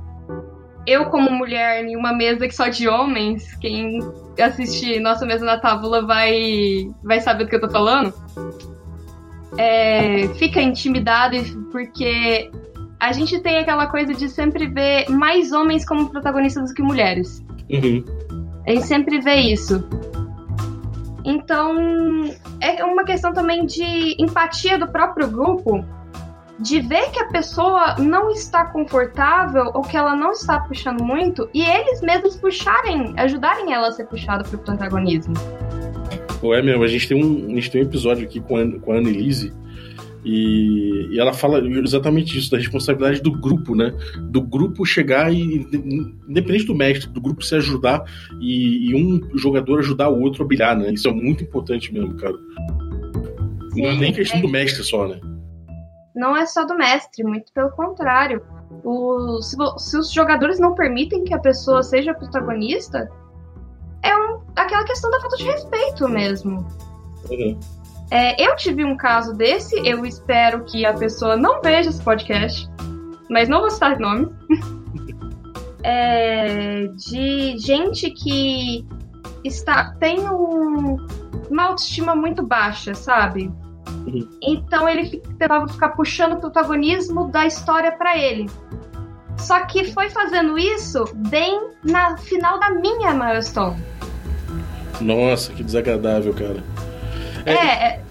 eu 0.85 1.05
como 1.05 1.31
mulher 1.31 1.83
em 1.83 1.95
uma 1.95 2.13
mesa 2.13 2.47
que 2.47 2.55
só 2.55 2.67
de 2.67 2.87
homens, 2.87 3.53
quem 3.55 3.99
assistir 4.39 4.99
Nossa 4.99 5.25
Mesa 5.25 5.45
na 5.45 5.59
Tábula 5.59 6.05
vai, 6.05 6.89
vai 7.03 7.19
saber 7.19 7.45
do 7.45 7.49
que 7.49 7.55
eu 7.55 7.61
tô 7.61 7.69
falando. 7.69 8.13
É, 9.57 10.27
fica 10.35 10.61
intimidado 10.61 11.35
porque 11.71 12.51
a 12.99 13.11
gente 13.11 13.39
tem 13.39 13.57
aquela 13.57 13.87
coisa 13.87 14.13
de 14.13 14.29
sempre 14.29 14.67
ver 14.67 15.09
mais 15.09 15.51
homens 15.51 15.85
como 15.85 16.09
protagonistas 16.09 16.69
do 16.69 16.75
que 16.75 16.81
mulheres. 16.81 17.43
Uhum. 17.69 18.03
A 18.67 18.71
gente 18.71 18.85
sempre 18.85 19.21
vê 19.21 19.35
isso. 19.35 19.87
Então, 21.23 21.73
é 22.61 22.83
uma 22.83 23.05
questão 23.05 23.33
também 23.33 23.65
de 23.65 24.15
empatia 24.21 24.77
do 24.77 24.87
próprio 24.87 25.29
grupo, 25.29 25.85
de 26.59 26.81
ver 26.81 27.09
que 27.11 27.19
a 27.19 27.27
pessoa 27.27 27.95
não 27.97 28.29
está 28.29 28.65
confortável 28.65 29.71
ou 29.73 29.81
que 29.81 29.95
ela 29.95 30.15
não 30.15 30.31
está 30.31 30.59
puxando 30.59 31.01
muito 31.01 31.49
e 31.53 31.63
eles 31.63 32.01
mesmos 32.01 32.35
puxarem, 32.35 33.13
ajudarem 33.17 33.73
ela 33.73 33.87
a 33.87 33.91
ser 33.91 34.05
puxada 34.05 34.43
para 34.43 34.55
o 34.55 34.59
protagonismo. 34.59 35.33
Pô, 36.41 36.53
é 36.53 36.61
mesmo, 36.61 36.83
a 36.83 36.87
gente 36.87 37.07
tem 37.07 37.23
um, 37.23 37.51
a 37.51 37.55
gente 37.55 37.71
tem 37.71 37.81
um 37.81 37.85
episódio 37.85 38.25
aqui 38.25 38.41
com 38.41 38.57
a, 38.57 38.79
com 38.79 38.91
a 38.91 38.97
Annelise 38.97 39.53
e, 40.29 41.07
e, 41.13 41.19
ela 41.19 41.31
fala 41.31 41.65
exatamente 41.79 42.37
isso, 42.37 42.51
da 42.51 42.57
responsabilidade 42.57 43.21
do 43.21 43.31
grupo, 43.31 43.73
né? 43.73 43.93
Do 44.29 44.41
grupo 44.41 44.85
chegar 44.85 45.33
e, 45.33 45.65
independente 46.27 46.65
do 46.65 46.75
mestre, 46.75 47.09
do 47.09 47.21
grupo 47.21 47.41
se 47.41 47.55
ajudar 47.55 48.03
e, 48.41 48.89
e 48.89 48.95
um 48.95 49.21
jogador 49.37 49.79
ajudar 49.79 50.09
o 50.09 50.19
outro 50.19 50.43
a 50.43 50.45
brilhar, 50.45 50.75
né? 50.75 50.91
Isso 50.91 51.07
é 51.07 51.13
muito 51.13 51.45
importante 51.45 51.93
mesmo, 51.93 52.13
cara. 52.17 52.35
Sim, 53.73 53.83
não 53.83 53.89
é 53.89 53.95
nem 53.95 54.11
questão 54.11 54.39
é... 54.39 54.41
do 54.41 54.49
mestre 54.49 54.83
só, 54.83 55.07
né? 55.07 55.21
Não 56.13 56.35
é 56.35 56.45
só 56.45 56.65
do 56.65 56.75
mestre, 56.75 57.23
muito 57.23 57.53
pelo 57.53 57.71
contrário. 57.71 58.41
O, 58.83 59.41
se, 59.41 59.55
se 59.77 59.97
os 59.97 60.11
jogadores 60.11 60.59
não 60.59 60.75
permitem 60.75 61.23
que 61.23 61.33
a 61.33 61.39
pessoa 61.39 61.81
seja 61.81 62.13
protagonista, 62.13 63.09
é 64.03 64.13
um, 64.13 64.41
aquela 64.57 64.83
questão 64.83 65.09
da 65.09 65.21
falta 65.21 65.37
de 65.37 65.45
respeito 65.45 66.09
mesmo. 66.09 66.67
Uhum. 67.29 67.57
É, 68.09 68.41
eu 68.41 68.55
tive 68.55 68.85
um 68.85 68.95
caso 68.95 69.33
desse, 69.33 69.75
eu 69.85 70.05
espero 70.05 70.63
que 70.63 70.85
a 70.85 70.93
pessoa 70.93 71.35
não 71.35 71.61
veja 71.61 71.89
esse 71.89 72.01
podcast. 72.01 72.69
mas 73.29 73.49
não 73.49 73.61
vou 73.61 73.69
citar 73.69 73.99
nomes. 73.99 74.29
é, 75.83 76.87
de 76.95 77.57
gente 77.57 78.09
que 78.11 78.85
está 79.43 79.91
tem 79.99 80.19
um, 80.19 80.97
uma 81.49 81.63
autoestima 81.65 82.15
muito 82.15 82.45
baixa, 82.45 82.93
sabe? 82.93 83.51
Uhum. 84.05 84.27
Então 84.41 84.87
ele 84.87 85.19
tentava 85.37 85.67
ficar 85.67 85.89
puxando 85.89 86.33
o 86.33 86.39
protagonismo 86.39 87.29
da 87.29 87.45
história 87.45 87.91
para 87.91 88.17
ele. 88.17 88.49
Só 89.37 89.65
que 89.65 89.91
foi 89.91 90.09
fazendo 90.09 90.57
isso 90.57 91.05
bem 91.29 91.69
na 91.83 92.17
final 92.17 92.59
da 92.59 92.71
minha 92.71 93.13
milestone. 93.13 93.77
Nossa, 94.99 95.53
que 95.53 95.63
desagradável, 95.63 96.33
cara. 96.33 96.63
É, 97.51 97.53
é, 97.53 97.85
é 97.85 98.01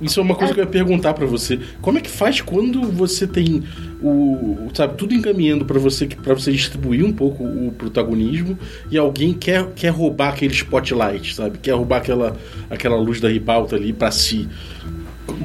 isso 0.00 0.18
é 0.18 0.22
uma 0.22 0.34
coisa 0.34 0.52
é. 0.52 0.54
que 0.54 0.60
eu 0.60 0.64
ia 0.64 0.70
perguntar 0.70 1.12
para 1.12 1.26
você. 1.26 1.60
Como 1.82 1.98
é 1.98 2.00
que 2.00 2.08
faz 2.08 2.40
quando 2.40 2.80
você 2.90 3.26
tem 3.26 3.62
o, 4.02 4.70
sabe, 4.72 4.94
tudo 4.96 5.14
encaminhando 5.14 5.64
para 5.64 5.78
você 5.78 6.06
para 6.06 6.32
você 6.32 6.50
distribuir 6.52 7.04
um 7.04 7.12
pouco 7.12 7.44
o 7.44 7.72
protagonismo 7.76 8.58
e 8.90 8.96
alguém 8.96 9.34
quer, 9.34 9.66
quer 9.74 9.90
roubar 9.90 10.30
aquele 10.30 10.54
spotlight, 10.54 11.34
sabe? 11.34 11.58
Quer 11.58 11.72
roubar 11.72 11.98
aquela 11.98 12.34
aquela 12.70 12.96
luz 12.96 13.20
da 13.20 13.28
ribalta 13.28 13.76
ali 13.76 13.92
para 13.92 14.10
si. 14.10 14.48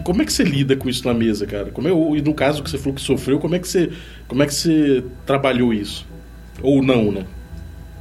Como 0.04 0.22
é 0.22 0.26
que 0.26 0.32
você 0.32 0.44
lida 0.44 0.76
com 0.76 0.90
isso 0.90 1.06
na 1.06 1.14
mesa, 1.14 1.46
cara? 1.46 1.70
Como 1.70 1.88
é, 1.88 2.18
e 2.18 2.22
no 2.22 2.34
caso 2.34 2.64
que 2.64 2.70
você 2.70 2.78
falou 2.78 2.96
que 2.96 3.02
sofreu, 3.02 3.40
como 3.40 3.56
é 3.56 3.60
que 3.60 3.68
você 3.68 3.92
como 4.28 4.42
é 4.42 4.46
que 4.46 4.54
você 4.54 5.04
trabalhou 5.26 5.74
isso? 5.74 6.08
Ou 6.62 6.82
não, 6.82 7.12
né? 7.12 7.26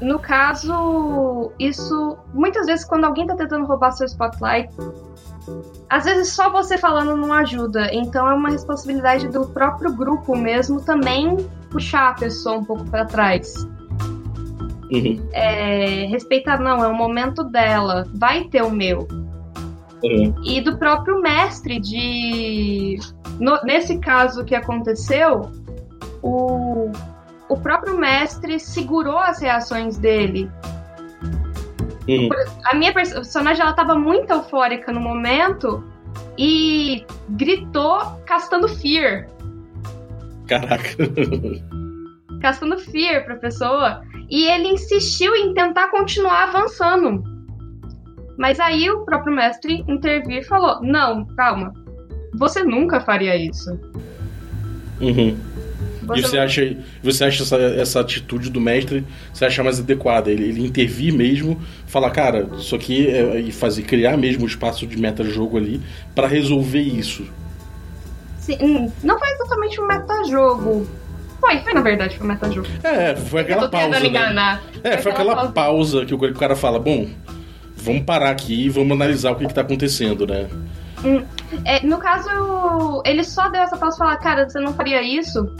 No 0.01 0.19
caso, 0.19 1.53
isso 1.59 2.19
muitas 2.33 2.67
vezes 2.67 2.85
quando 2.85 3.05
alguém 3.05 3.27
tá 3.27 3.37
tentando 3.37 3.65
roubar 3.65 3.93
seu 3.93 4.07
spotlight, 4.07 4.75
às 5.89 6.05
vezes 6.05 6.33
só 6.33 6.51
você 6.51 6.77
falando 6.77 7.17
não 7.17 7.33
ajuda, 7.33 7.89
então 7.93 8.29
é 8.29 8.35
uma 8.35 8.51
responsabilidade 8.51 9.29
do 9.29 9.47
próprio 9.47 9.93
grupo 9.95 10.37
mesmo 10.37 10.81
também 10.81 11.37
puxar 11.71 12.11
a 12.11 12.15
pessoa 12.15 12.59
um 12.59 12.65
pouco 12.65 12.85
para 12.91 13.05
trás. 13.05 13.55
Uhum. 14.91 15.29
É, 15.33 16.07
respeitar, 16.07 16.59
não, 16.61 16.85
é 16.85 16.89
o 16.89 16.95
momento 16.95 17.45
dela, 17.45 18.07
vai 18.15 18.45
ter 18.45 18.63
o 18.63 18.71
meu. 18.71 19.09
Uhum. 20.03 20.35
E 20.45 20.61
do 20.61 20.77
próprio 20.77 21.21
mestre 21.21 21.81
de. 21.81 22.99
No, 23.41 23.61
nesse 23.65 23.99
caso 23.99 24.45
que 24.45 24.55
aconteceu, 24.55 25.51
o, 26.23 26.91
o 27.49 27.57
próprio 27.57 27.97
mestre 27.99 28.59
segurou 28.59 29.19
as 29.19 29.41
reações 29.41 29.99
dele. 29.99 30.51
Uhum. 32.09 32.29
A 32.65 32.75
minha 32.75 32.93
personagem 32.93 33.63
ela 33.63 33.73
tava 33.73 33.95
muito 33.95 34.31
eufórica 34.31 34.93
no 34.93 35.01
momento 35.01 35.83
e 36.39 37.05
gritou 37.31 38.01
castando 38.27 38.69
Fear. 38.69 39.29
Caraca. 40.47 40.91
Castando 42.41 42.79
Fear 42.79 43.25
pra 43.25 43.37
pessoa. 43.37 44.03
E 44.29 44.45
ele 44.47 44.69
insistiu 44.69 45.35
em 45.35 45.55
tentar 45.55 45.89
continuar 45.89 46.45
avançando. 46.45 47.23
Mas 48.37 48.61
aí 48.61 48.91
o 48.91 49.05
próprio 49.05 49.35
mestre 49.35 49.83
interviu 49.89 50.41
e 50.41 50.45
falou: 50.45 50.83
Não, 50.83 51.25
calma. 51.37 51.73
Você 52.35 52.63
nunca 52.63 53.01
faria 53.01 53.37
isso. 53.37 53.71
Uhum. 55.01 55.39
Você 56.07 56.19
e 56.19 56.23
você 56.23 56.39
acha, 56.39 56.77
você 57.03 57.25
acha 57.25 57.43
essa, 57.43 57.57
essa 57.57 58.01
atitude 58.01 58.51
do 58.51 58.61
mestre, 58.61 59.05
você 59.33 59.45
acha 59.45 59.63
mais 59.63 59.81
adequada? 59.81 60.31
Ele, 60.31 60.45
ele 60.45 60.67
intervir 60.67 61.13
mesmo, 61.13 61.61
falar, 61.87 62.11
cara, 62.11 62.49
isso 62.59 62.75
aqui 62.75 63.07
é, 63.09 63.41
e 63.41 63.53
fazer, 63.53 63.83
criar 63.83 64.17
mesmo 64.17 64.43
o 64.43 64.45
um 64.45 64.49
espaço 64.49 64.87
de 64.87 64.97
meta-jogo 64.99 65.57
ali 65.57 65.81
para 66.15 66.27
resolver 66.27 66.81
isso. 66.81 67.25
Sim, 68.39 68.59
hum, 68.61 68.93
não 69.03 69.19
foi 69.19 69.29
exatamente 69.31 69.81
um 69.81 69.87
meta-jogo. 69.87 70.89
Foi, 71.41 71.59
foi 71.59 71.73
na 71.75 71.81
verdade 71.81 72.17
foi 72.17 72.27
um 72.27 72.29
meta-jogo. 72.29 72.69
É, 72.83 73.17
foi 73.17 73.41
aquela 73.41 73.69
pausa. 73.69 74.01
Né? 74.01 74.61
É, 74.83 74.93
foi, 74.93 75.03
foi 75.03 75.13
aquela 75.13 75.35
pausa. 75.35 75.53
pausa 75.53 76.07
que 76.07 76.15
o 76.15 76.35
cara 76.35 76.55
fala, 76.55 76.79
bom, 76.79 77.09
vamos 77.77 78.03
parar 78.03 78.31
aqui 78.31 78.67
e 78.67 78.69
vamos 78.69 78.93
analisar 78.93 79.33
o 79.33 79.37
que, 79.37 79.47
que 79.47 79.55
tá 79.55 79.61
acontecendo, 79.61 80.27
né? 80.27 80.49
Hum, 81.05 81.23
é, 81.67 81.85
no 81.87 81.99
caso, 81.99 83.03
ele 83.05 83.23
só 83.23 83.49
deu 83.51 83.63
essa 83.63 83.77
pausa 83.77 83.97
e 83.97 83.99
falar, 83.99 84.17
cara, 84.17 84.49
você 84.49 84.59
não 84.59 84.73
faria 84.73 85.03
isso? 85.03 85.55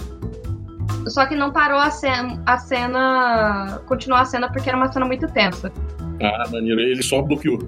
Só 1.07 1.27
que 1.27 1.35
não 1.35 1.53
parou 1.53 1.79
a 1.79 1.91
cena, 1.91 2.43
a 2.47 2.59
cena. 2.59 3.81
Continuou 3.87 4.21
a 4.21 4.25
cena 4.25 4.51
porque 4.51 4.69
era 4.69 4.77
uma 4.77 4.91
cena 4.93 5.07
muito 5.07 5.27
tensa. 5.29 5.73
Ah, 6.23 6.45
maneiro. 6.51 6.81
Ele 6.81 7.03
só 7.03 7.21
bloqueou. 7.23 7.59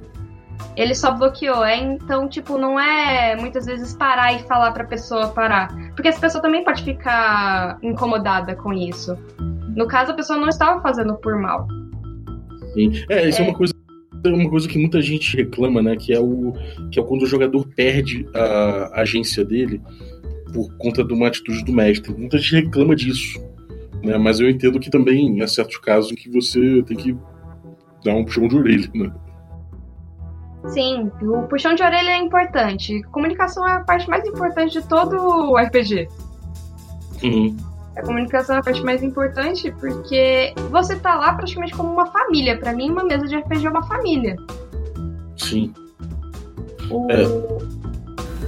Ele 0.76 0.94
só 0.94 1.12
bloqueou, 1.12 1.64
é? 1.64 1.76
Então, 1.76 2.28
tipo, 2.28 2.58
não 2.58 2.78
é 2.78 3.36
muitas 3.36 3.66
vezes 3.66 3.94
parar 3.94 4.34
e 4.34 4.42
falar 4.44 4.72
pra 4.72 4.84
pessoa 4.84 5.28
parar. 5.28 5.68
Porque 5.94 6.08
essa 6.08 6.20
pessoa 6.20 6.42
também 6.42 6.64
pode 6.64 6.82
ficar 6.82 7.78
incomodada 7.82 8.54
com 8.54 8.72
isso. 8.72 9.16
No 9.74 9.86
caso, 9.86 10.12
a 10.12 10.14
pessoa 10.14 10.38
não 10.38 10.48
estava 10.48 10.80
fazendo 10.80 11.14
por 11.16 11.38
mal. 11.38 11.66
Sim. 12.74 12.92
É, 13.08 13.28
isso 13.28 13.40
é, 13.40 13.44
é 13.44 13.48
uma 13.48 13.56
coisa 13.56 13.74
uma 14.24 14.50
coisa 14.50 14.68
que 14.68 14.78
muita 14.78 15.00
gente 15.00 15.36
reclama, 15.36 15.82
né? 15.82 15.96
Que 15.96 16.12
é 16.12 16.18
o 16.18 16.52
que 16.90 16.98
é 16.98 17.02
quando 17.02 17.22
o 17.22 17.26
jogador 17.26 17.66
perde 17.76 18.26
a 18.34 19.02
agência 19.02 19.44
dele 19.44 19.80
por 20.52 20.74
conta 20.78 21.04
de 21.04 21.12
uma 21.12 21.28
atitude 21.28 21.64
do 21.64 21.72
mestre. 21.72 22.12
Muita 22.14 22.38
gente 22.38 22.64
reclama 22.64 22.94
disso, 22.94 23.40
né? 24.02 24.16
Mas 24.18 24.40
eu 24.40 24.48
entendo 24.48 24.80
que 24.80 24.90
também 24.90 25.42
há 25.42 25.46
certos 25.46 25.78
casos 25.78 26.12
em 26.12 26.14
que 26.14 26.30
você 26.30 26.82
tem 26.84 26.96
que 26.96 27.16
dar 28.04 28.14
um 28.14 28.24
puxão 28.24 28.48
de 28.48 28.56
orelha, 28.56 28.90
né? 28.94 29.12
Sim, 30.68 31.10
o 31.22 31.42
puxão 31.42 31.74
de 31.74 31.82
orelha 31.82 32.10
é 32.10 32.18
importante. 32.18 33.00
Comunicação 33.12 33.66
é 33.68 33.74
a 33.74 33.80
parte 33.80 34.08
mais 34.08 34.26
importante 34.26 34.80
de 34.80 34.88
todo 34.88 35.16
o 35.16 35.56
RPG. 35.56 36.08
Uhum. 37.22 37.56
A 37.96 38.02
comunicação 38.02 38.56
é 38.56 38.58
a 38.58 38.62
parte 38.62 38.82
mais 38.82 39.02
importante 39.02 39.72
porque 39.80 40.52
você 40.70 40.96
tá 40.96 41.14
lá 41.14 41.34
praticamente 41.34 41.72
como 41.74 41.90
uma 41.90 42.06
família. 42.06 42.58
Para 42.58 42.72
mim, 42.72 42.90
uma 42.90 43.04
mesa 43.04 43.26
de 43.26 43.36
RPG 43.36 43.66
é 43.66 43.70
uma 43.70 43.86
família. 43.86 44.36
Sim. 45.36 45.72
O... 46.90 47.10
É. 47.10 47.75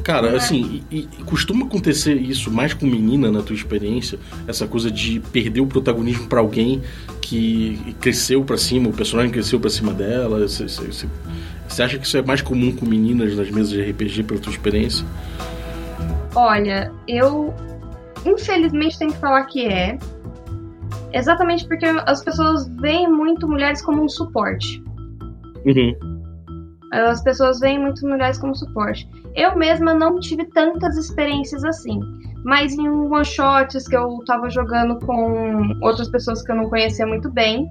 Cara, 0.08 0.34
assim, 0.34 0.82
e, 0.90 1.00
e 1.00 1.22
costuma 1.24 1.66
acontecer 1.66 2.14
isso 2.14 2.50
mais 2.50 2.72
com 2.72 2.86
menina 2.86 3.30
na 3.30 3.42
tua 3.42 3.54
experiência? 3.54 4.18
Essa 4.46 4.66
coisa 4.66 4.90
de 4.90 5.20
perder 5.20 5.60
o 5.60 5.66
protagonismo 5.66 6.26
para 6.28 6.40
alguém 6.40 6.80
que 7.20 7.94
cresceu 8.00 8.42
para 8.42 8.56
cima, 8.56 8.88
o 8.88 8.92
personagem 8.94 9.30
cresceu 9.30 9.60
para 9.60 9.68
cima 9.68 9.92
dela? 9.92 10.48
Você 10.48 11.82
acha 11.82 11.98
que 11.98 12.06
isso 12.06 12.16
é 12.16 12.22
mais 12.22 12.40
comum 12.40 12.74
com 12.74 12.86
meninas 12.86 13.36
nas 13.36 13.50
mesas 13.50 13.68
de 13.68 13.82
RPG 13.82 14.22
pela 14.22 14.40
tua 14.40 14.50
experiência? 14.50 15.04
Olha, 16.34 16.90
eu 17.06 17.52
infelizmente 18.24 18.98
tenho 18.98 19.12
que 19.12 19.18
falar 19.18 19.44
que 19.44 19.66
é. 19.66 19.98
Exatamente 21.12 21.68
porque 21.68 21.84
as 21.84 22.24
pessoas 22.24 22.66
veem 22.80 23.12
muito 23.12 23.46
mulheres 23.46 23.82
como 23.82 24.02
um 24.02 24.08
suporte. 24.08 24.82
Uhum. 25.66 26.17
As 26.92 27.22
pessoas 27.22 27.60
veem 27.60 27.78
muito 27.78 28.06
mulheres 28.06 28.38
como 28.38 28.54
suporte. 28.54 29.08
Eu 29.34 29.56
mesma 29.56 29.94
não 29.94 30.18
tive 30.18 30.44
tantas 30.46 30.96
experiências 30.96 31.64
assim. 31.64 32.00
Mas 32.44 32.72
em 32.72 32.88
one-shots 32.88 33.86
que 33.86 33.96
eu 33.96 34.18
tava 34.26 34.48
jogando 34.48 34.98
com 35.04 35.72
outras 35.82 36.08
pessoas 36.08 36.42
que 36.42 36.50
eu 36.50 36.56
não 36.56 36.68
conhecia 36.68 37.06
muito 37.06 37.30
bem. 37.30 37.68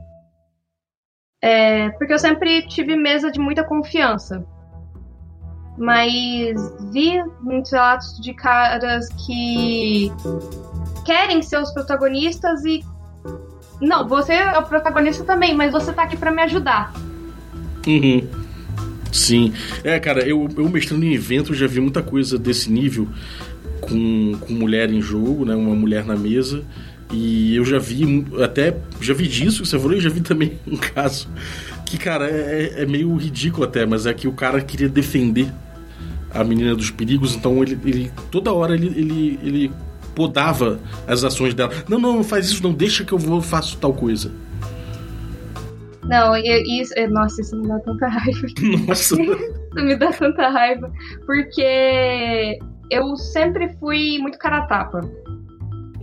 É, 1.41 1.89
porque 1.91 2.13
eu 2.13 2.19
sempre 2.19 2.67
tive 2.67 2.95
mesa 2.95 3.31
de 3.31 3.39
muita 3.39 3.63
confiança. 3.63 4.45
Mas 5.77 6.55
vi 6.91 7.23
muitos 7.41 7.71
relatos 7.71 8.19
de 8.19 8.33
caras 8.33 9.07
que 9.25 10.11
querem 11.05 11.41
ser 11.41 11.61
os 11.61 11.71
protagonistas 11.71 12.65
e. 12.65 12.83
Não, 13.79 14.07
você 14.07 14.33
é 14.33 14.57
o 14.57 14.63
protagonista 14.63 15.23
também, 15.23 15.55
mas 15.55 15.71
você 15.71 15.93
tá 15.93 16.03
aqui 16.03 16.17
para 16.17 16.31
me 16.31 16.41
ajudar. 16.41 16.91
Uhum. 17.87 18.46
Sim. 19.11 19.53
É, 19.83 19.99
cara, 19.99 20.27
eu, 20.27 20.49
eu 20.57 20.69
mestrando 20.69 21.05
em 21.05 21.13
evento 21.13 21.53
já 21.53 21.67
vi 21.67 21.79
muita 21.79 22.01
coisa 22.01 22.37
desse 22.37 22.71
nível 22.71 23.07
com, 23.81 24.37
com 24.39 24.53
mulher 24.53 24.91
em 24.91 25.01
jogo, 25.01 25.45
né? 25.45 25.55
Uma 25.55 25.75
mulher 25.75 26.05
na 26.05 26.15
mesa. 26.15 26.63
E 27.11 27.55
eu 27.55 27.63
já 27.63 27.79
vi, 27.79 28.25
até 28.43 28.75
já 28.99 29.13
vi 29.13 29.27
disso 29.27 29.63
que 29.63 29.69
você 29.69 29.79
falou, 29.79 29.95
e 29.95 30.01
já 30.01 30.09
vi 30.09 30.19
também 30.19 30.59
um 30.67 30.75
caso 30.75 31.29
que, 31.85 31.97
cara, 31.97 32.29
é, 32.29 32.81
é, 32.81 32.85
meio 32.85 33.15
ridículo 33.15 33.63
até, 33.63 33.85
mas 33.85 34.05
é 34.05 34.13
que 34.13 34.27
o 34.27 34.33
cara 34.33 34.59
queria 34.59 34.89
defender 34.89 35.47
a 36.29 36.43
menina 36.43 36.75
dos 36.75 36.91
perigos, 36.91 37.33
então 37.33 37.63
ele, 37.63 37.79
ele 37.85 38.11
toda 38.29 38.51
hora 38.51 38.75
ele, 38.75 38.87
ele, 38.87 39.39
ele 39.41 39.71
podava 40.13 40.79
as 41.07 41.23
ações 41.23 41.53
dela. 41.53 41.71
Não, 41.87 41.97
não, 41.97 42.17
não 42.17 42.23
faz 42.25 42.47
isso, 42.47 42.61
não, 42.61 42.73
deixa 42.73 43.05
que 43.05 43.13
eu 43.13 43.17
vou 43.17 43.41
faço 43.41 43.77
tal 43.77 43.93
coisa. 43.93 44.31
Não, 46.07 46.35
isso. 46.35 46.93
Nossa, 47.09 47.41
isso 47.41 47.55
me 47.57 47.67
dá 47.67 47.79
tanta 47.79 48.07
raiva. 48.07 48.47
Nossa! 48.87 49.21
isso 49.21 49.85
me 49.85 49.95
dá 49.95 50.11
tanta 50.11 50.49
raiva. 50.49 50.91
Porque 51.25 52.59
eu 52.89 53.15
sempre 53.17 53.73
fui 53.79 54.17
muito 54.19 54.37
cara 54.37 54.65
tapa. 54.67 55.01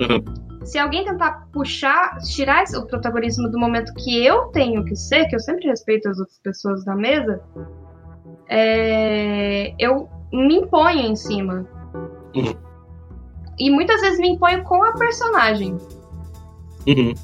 Uhum. 0.01 0.45
Se 0.65 0.79
alguém 0.79 1.05
tentar 1.05 1.47
puxar, 1.53 2.17
tirar 2.19 2.65
o 2.75 2.87
protagonismo 2.87 3.51
do 3.51 3.59
momento 3.59 3.93
que 3.95 4.25
eu 4.25 4.47
tenho 4.47 4.85
que 4.85 4.97
ser, 4.97 5.27
que 5.27 5.37
eu 5.37 5.41
sempre 5.41 5.69
respeito 5.69 6.09
as 6.09 6.19
outras 6.19 6.39
pessoas 6.39 6.85
da 6.85 6.95
mesa, 6.95 7.41
é, 8.49 9.75
eu 9.79 10.09
me 10.33 10.57
imponho 10.57 11.01
em 11.01 11.17
cima. 11.17 11.67
Uhum. 12.35 12.55
E 13.59 13.71
muitas 13.71 14.01
vezes 14.01 14.19
me 14.19 14.31
imponho 14.31 14.65
com 14.65 14.83
a 14.83 14.93
personagem. 14.95 15.77
Uhum. 16.87 17.15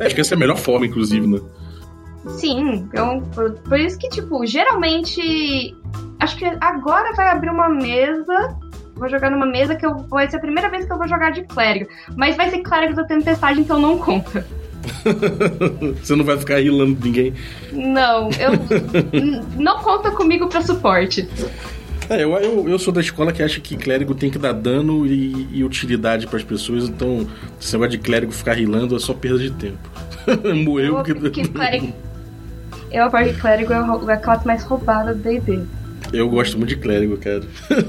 Acho 0.00 0.14
que 0.14 0.20
essa 0.20 0.34
é 0.34 0.36
a 0.36 0.38
melhor 0.38 0.56
forma, 0.56 0.86
inclusive, 0.86 1.26
né? 1.26 1.38
Sim, 2.28 2.74
então, 2.74 3.20
por, 3.34 3.52
por 3.60 3.78
isso 3.78 3.98
que, 3.98 4.08
tipo, 4.08 4.44
geralmente. 4.46 5.76
Acho 6.20 6.36
que 6.36 6.44
agora 6.60 7.14
vai 7.14 7.28
abrir 7.30 7.50
uma 7.50 7.68
mesa 7.68 8.56
vou 8.94 9.08
jogar 9.08 9.30
numa 9.30 9.46
mesa 9.46 9.74
que 9.74 9.84
eu, 9.84 9.96
vai 10.08 10.30
ser 10.30 10.36
a 10.36 10.40
primeira 10.40 10.70
vez 10.70 10.84
que 10.84 10.92
eu 10.92 10.98
vou 10.98 11.08
jogar 11.08 11.32
de 11.32 11.42
clérigo. 11.42 11.88
Mas 12.16 12.36
vai 12.36 12.50
ser 12.50 12.60
clérigo 12.60 12.94
da 12.94 13.04
tempestade, 13.04 13.60
então 13.60 13.80
não 13.80 13.98
conta. 13.98 14.46
Você 16.00 16.14
não 16.14 16.24
vai 16.24 16.38
ficar 16.38 16.58
rilando 16.60 16.98
ninguém? 17.02 17.34
Não, 17.72 18.28
eu. 18.30 18.52
não 19.58 19.78
conta 19.78 20.10
comigo 20.10 20.48
pra 20.48 20.62
suporte. 20.62 21.28
É, 22.08 22.24
eu, 22.24 22.32
eu, 22.36 22.68
eu, 22.68 22.78
sou 22.78 22.92
da 22.92 23.00
escola 23.00 23.32
que 23.32 23.42
acha 23.42 23.60
que 23.60 23.76
clérigo 23.76 24.14
tem 24.14 24.30
que 24.30 24.38
dar 24.38 24.52
dano 24.52 25.06
e, 25.06 25.48
e 25.52 25.64
utilidade 25.64 26.26
para 26.26 26.36
as 26.36 26.44
pessoas, 26.44 26.88
então 26.88 27.26
esse 27.60 27.72
negócio 27.72 27.92
de 27.92 27.98
clérigo 27.98 28.32
ficar 28.32 28.54
rilando 28.54 28.96
é 28.96 28.98
só 28.98 29.14
perda 29.14 29.38
de 29.38 29.50
tempo. 29.52 29.78
Morreu 30.64 30.96
porque. 30.96 31.14
porque 31.14 31.44
clérigo... 31.44 31.92
Eu 32.92 33.04
acho 33.04 33.34
que 33.34 33.40
clérigo 33.40 33.72
é 33.72 34.12
a 34.12 34.16
classe 34.16 34.46
mais 34.46 34.62
roubada 34.64 35.14
do 35.14 35.22
DD. 35.22 35.60
Eu 36.12 36.28
gosto 36.28 36.58
muito 36.58 36.70
de 36.70 36.76
clérigo, 36.76 37.16
cara. 37.16 37.42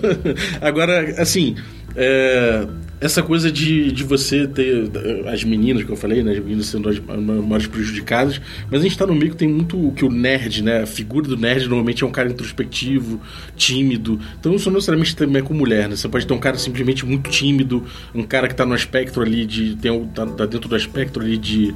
Agora, 0.62 1.22
assim, 1.22 1.56
é, 1.96 2.66
essa 3.04 3.22
coisa 3.22 3.52
de, 3.52 3.92
de 3.92 4.04
você 4.04 4.48
ter 4.48 4.90
as 5.28 5.44
meninas 5.44 5.84
que 5.84 5.92
eu 5.92 5.96
falei, 5.96 6.24
né? 6.24 6.32
As 6.32 6.40
meninas 6.40 6.68
sendo 6.68 6.88
as 6.88 6.98
mais 7.00 7.68
prejudicadas, 7.68 8.40
mas 8.72 8.80
a 8.80 8.84
gente 8.84 8.98
tá 8.98 9.06
no 9.06 9.14
meio 9.14 9.32
que 9.32 9.38
tem 9.38 9.48
muito 9.48 9.92
que 9.92 10.06
o 10.06 10.10
nerd, 10.10 10.64
né? 10.64 10.84
A 10.84 10.86
figura 10.86 11.28
do 11.28 11.36
nerd 11.36 11.68
normalmente 11.68 12.04
é 12.04 12.08
um 12.08 12.12
cara 12.12 12.30
introspectivo, 12.30 13.20
tímido. 13.58 14.20
Então 14.40 14.54
não 14.54 14.60
só 14.60 14.72
necessariamente 14.72 15.16
também 15.18 15.44
com 15.44 15.54
mulher, 15.54 15.90
né? 15.90 15.98
Você 15.98 16.08
pode 16.08 16.26
ter 16.26 16.34
um 16.34 16.40
cara 16.40 16.58
simplesmente 16.58 17.06
muito 17.06 17.30
tímido, 17.30 17.84
um 18.16 18.24
cara 18.24 18.48
que 18.48 18.56
tá 18.56 18.66
no 18.66 18.74
aspecto 18.74 19.22
ali 19.22 19.46
de. 19.46 19.76
Tem, 19.76 20.06
tá, 20.08 20.26
tá 20.26 20.46
dentro 20.46 20.70
do 20.70 20.76
aspecto 20.76 21.20
ali 21.20 21.38
de 21.38 21.76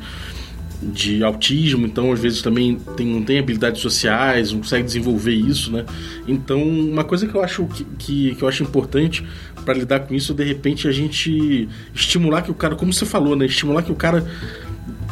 de 0.82 1.24
autismo, 1.24 1.86
então 1.86 2.12
às 2.12 2.20
vezes 2.20 2.42
também 2.42 2.78
tem, 2.96 3.08
não 3.08 3.24
tem 3.24 3.40
habilidades 3.40 3.82
sociais, 3.82 4.52
não 4.52 4.60
consegue 4.60 4.84
desenvolver 4.84 5.34
isso, 5.34 5.72
né? 5.72 5.86
Então, 6.28 6.62
uma 6.62 7.04
coisa 7.04 7.28
que 7.28 7.34
eu 7.34 7.44
acho 7.44 7.66
que, 7.66 7.84
que, 7.98 8.36
que 8.36 8.44
eu 8.44 8.48
acho 8.48 8.64
importante 8.64 9.26
para 9.66 9.74
lidar 9.74 10.02
com 10.02 10.14
isso 10.14 10.32
é 10.32 10.36
de 10.36 10.44
repente 10.44 10.88
a 10.88 10.92
gente 10.92 11.68
estimular 11.94 12.42
que 12.42 12.52
o 12.52 12.54
cara, 12.54 12.76
como 12.76 12.94
você 12.94 13.06
falou, 13.06 13.36
né? 13.36 13.46
Estimular 13.46 13.82
que 13.82 13.92
o 13.92 13.96
cara 13.96 14.26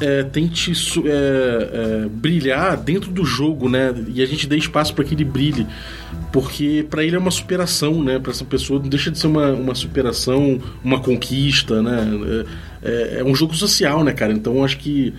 é, 0.02 0.24
tente 0.24 0.72
é, 0.72 2.04
é, 2.04 2.10
brilhar 2.10 2.78
dentro 2.78 3.12
do 3.12 3.26
jogo, 3.26 3.70
né? 3.70 3.94
E 4.08 4.22
a 4.22 4.26
gente 4.26 4.48
dê 4.48 4.58
espaço 4.58 4.94
para 4.94 5.04
que 5.04 5.16
ele 5.16 5.26
brilhe, 5.26 5.66
porque 6.32 6.86
para 6.90 7.04
ele 7.04 7.16
é 7.16 7.20
uma 7.20 7.32
superação, 7.32 8.04
né? 8.04 8.20
Para 8.20 8.32
essa 8.32 8.46
pessoa 8.46 8.80
não 8.80 8.90
deixa 8.90 9.10
de 9.10 9.18
ser 9.18 9.28
uma, 9.28 9.52
uma 9.52 9.74
superação, 9.76 10.62
uma 10.84 11.00
conquista, 11.00 11.82
né? 11.82 12.08
É, 12.84 12.90
é, 12.90 13.20
é 13.20 13.24
um 13.24 13.34
jogo 13.34 13.56
social, 13.56 14.04
né, 14.04 14.14
cara? 14.14 14.32
Então 14.32 14.64
acho 14.64 14.78
que 14.78 15.14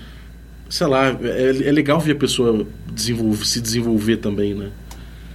sei 0.68 0.86
lá, 0.86 1.08
é, 1.08 1.68
é 1.68 1.72
legal 1.72 2.00
ver 2.00 2.12
a 2.12 2.18
pessoa 2.18 2.64
desenvolver, 2.92 3.44
se 3.44 3.60
desenvolver 3.60 4.18
também, 4.18 4.54
né? 4.54 4.72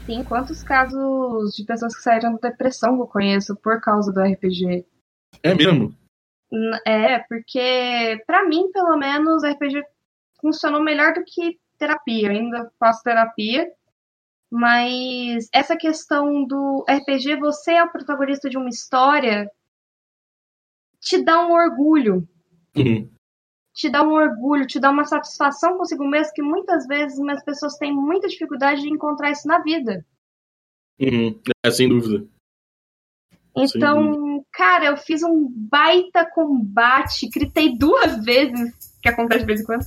Sim, 0.05 0.23
quantos 0.23 0.63
casos 0.63 1.55
de 1.55 1.63
pessoas 1.63 1.95
que 1.95 2.01
saíram 2.01 2.37
da 2.37 2.49
depressão 2.49 2.99
eu 2.99 3.07
conheço 3.07 3.55
por 3.55 3.79
causa 3.79 4.11
do 4.11 4.19
RPG? 4.21 4.85
É 5.43 5.53
mesmo? 5.53 5.95
É, 6.85 7.19
porque 7.19 8.21
para 8.27 8.45
mim, 8.45 8.71
pelo 8.71 8.97
menos, 8.97 9.43
RPG 9.43 9.83
funcionou 10.41 10.83
melhor 10.83 11.13
do 11.13 11.23
que 11.23 11.59
terapia. 11.77 12.27
Eu 12.27 12.31
ainda 12.31 12.71
faço 12.77 13.03
terapia, 13.03 13.71
mas 14.51 15.47
essa 15.53 15.77
questão 15.77 16.43
do 16.43 16.83
RPG, 16.89 17.37
você 17.37 17.73
é 17.73 17.83
o 17.83 17.91
protagonista 17.91 18.49
de 18.49 18.57
uma 18.57 18.69
história, 18.69 19.49
te 20.99 21.23
dá 21.23 21.45
um 21.45 21.53
orgulho. 21.53 22.27
Uhum 22.75 23.09
te 23.73 23.89
dá 23.89 24.03
um 24.03 24.13
orgulho, 24.13 24.67
te 24.67 24.79
dá 24.79 24.89
uma 24.89 25.05
satisfação 25.05 25.77
consigo 25.77 26.07
mesmo 26.07 26.33
que 26.33 26.41
muitas 26.41 26.85
vezes 26.87 27.19
as 27.19 27.43
pessoas 27.43 27.77
têm 27.77 27.93
muita 27.93 28.27
dificuldade 28.27 28.81
de 28.81 28.89
encontrar 28.89 29.31
isso 29.31 29.47
na 29.47 29.59
vida. 29.59 30.05
Uhum. 30.99 31.39
É, 31.65 31.71
sem 31.71 31.89
dúvida. 31.89 32.27
Então, 33.55 34.45
cara, 34.53 34.85
eu 34.85 34.97
fiz 34.97 35.23
um 35.23 35.49
baita 35.49 36.25
combate, 36.25 37.29
gritei 37.29 37.77
duas 37.77 38.23
vezes, 38.23 38.73
que 39.01 39.09
acontece 39.09 39.41
de 39.41 39.45
vez 39.45 39.61
em 39.61 39.65
quando. 39.65 39.85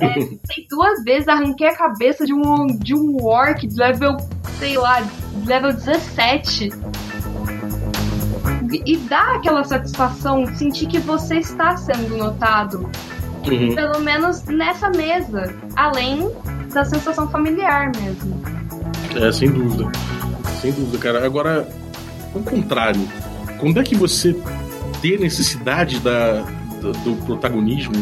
É, 0.00 0.14
gritei 0.18 0.66
duas 0.68 1.04
vezes, 1.04 1.28
arranquei 1.28 1.68
a 1.68 1.76
cabeça 1.76 2.24
de 2.24 2.34
um, 2.34 2.66
de 2.66 2.94
um 2.94 3.24
orc 3.24 3.64
de 3.64 3.76
level, 3.76 4.16
sei 4.58 4.76
lá, 4.76 4.98
level 5.46 5.72
17 5.72 6.70
e 8.72 8.96
dá 8.96 9.34
aquela 9.34 9.64
satisfação, 9.64 10.46
sentir 10.54 10.86
que 10.86 10.98
você 10.98 11.38
está 11.38 11.76
sendo 11.76 12.16
notado. 12.16 12.88
Uhum. 13.46 13.74
Pelo 13.74 14.00
menos 14.00 14.44
nessa 14.44 14.90
mesa. 14.90 15.54
Além 15.74 16.30
da 16.72 16.84
sensação 16.84 17.28
familiar 17.28 17.90
mesmo. 17.96 18.40
É, 19.16 19.32
sem 19.32 19.50
dúvida. 19.50 19.90
Sem 20.60 20.72
dúvida, 20.72 20.98
cara. 20.98 21.24
Agora, 21.24 21.68
ao 22.34 22.42
contrário, 22.42 23.00
quando 23.58 23.80
é 23.80 23.82
que 23.82 23.94
você 23.94 24.36
ter 25.00 25.18
necessidade 25.18 25.98
da, 26.00 26.42
do, 26.80 26.92
do 26.92 27.16
protagonismo 27.24 27.94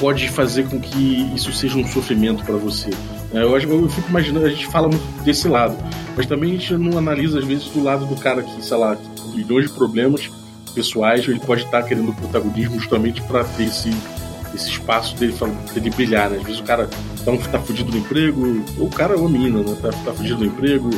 pode 0.00 0.28
fazer 0.28 0.68
com 0.68 0.80
que 0.80 1.30
isso 1.34 1.52
seja 1.52 1.76
um 1.76 1.86
sofrimento 1.86 2.44
para 2.44 2.56
você? 2.56 2.90
É, 3.34 3.42
eu, 3.42 3.58
eu 3.58 3.88
fico 3.88 4.08
imaginando, 4.08 4.46
a 4.46 4.50
gente 4.50 4.66
fala 4.66 4.88
muito 4.88 5.04
desse 5.22 5.48
lado, 5.48 5.76
mas 6.16 6.26
também 6.26 6.50
a 6.50 6.52
gente 6.54 6.74
não 6.74 6.96
analisa 6.96 7.38
às 7.38 7.44
vezes 7.44 7.66
do 7.66 7.82
lado 7.82 8.06
do 8.06 8.16
cara 8.16 8.42
que, 8.42 8.64
sei 8.64 8.76
lá, 8.76 8.96
com 8.96 9.17
milhões 9.34 9.66
de 9.66 9.72
problemas 9.72 10.30
pessoais, 10.74 11.26
ele 11.26 11.40
pode 11.40 11.64
estar 11.64 11.82
querendo 11.82 12.12
protagonismo 12.12 12.78
justamente 12.78 13.22
para 13.22 13.44
ter 13.44 13.64
esse, 13.64 13.90
esse 14.54 14.70
espaço 14.70 15.16
dele, 15.16 15.34
dele 15.74 15.90
brilhar, 15.90 16.30
né? 16.30 16.38
Às 16.38 16.44
vezes 16.44 16.60
o 16.60 16.64
cara 16.64 16.88
tá, 17.24 17.36
tá 17.50 17.60
fugido 17.60 17.90
do 17.90 17.98
emprego, 17.98 18.64
ou 18.78 18.86
o 18.86 18.90
cara 18.90 19.16
ou 19.16 19.26
a 19.26 19.30
menina, 19.30 19.62
né? 19.62 19.76
Tá, 19.80 19.90
tá 19.90 20.12
fugido 20.12 20.38
do 20.38 20.44
emprego, 20.44 20.90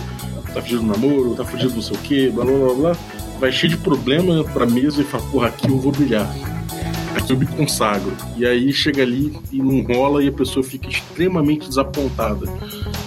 tá 0.53 0.61
fugido 0.61 0.83
do 0.83 0.87
namoro, 0.87 1.35
tá 1.35 1.45
fugido 1.45 1.71
do 1.71 1.77
não 1.77 1.83
sei 1.83 1.97
o 1.97 2.01
quê, 2.01 2.31
blá 2.35 2.45
blá 2.45 2.59
blá 2.59 2.75
blá. 2.75 2.97
Vai 3.38 3.51
cheio 3.53 3.71
de 3.71 3.79
problema 3.79 4.45
pra 4.45 4.66
mesa 4.66 5.01
e 5.01 5.05
fala, 5.05 5.25
porra, 5.31 5.49
aqui 5.49 5.69
eu 5.69 5.79
vou 5.79 5.93
brilhar 5.93 6.29
eu 7.31 7.38
me 7.38 7.46
consagro. 7.46 8.12
E 8.37 8.46
aí 8.46 8.73
chega 8.73 9.03
ali 9.03 9.38
e 9.53 9.59
não 9.59 9.83
rola 9.83 10.23
e 10.23 10.29
a 10.29 10.33
pessoa 10.33 10.64
fica 10.64 10.88
extremamente 10.88 11.68
desapontada. 11.68 12.46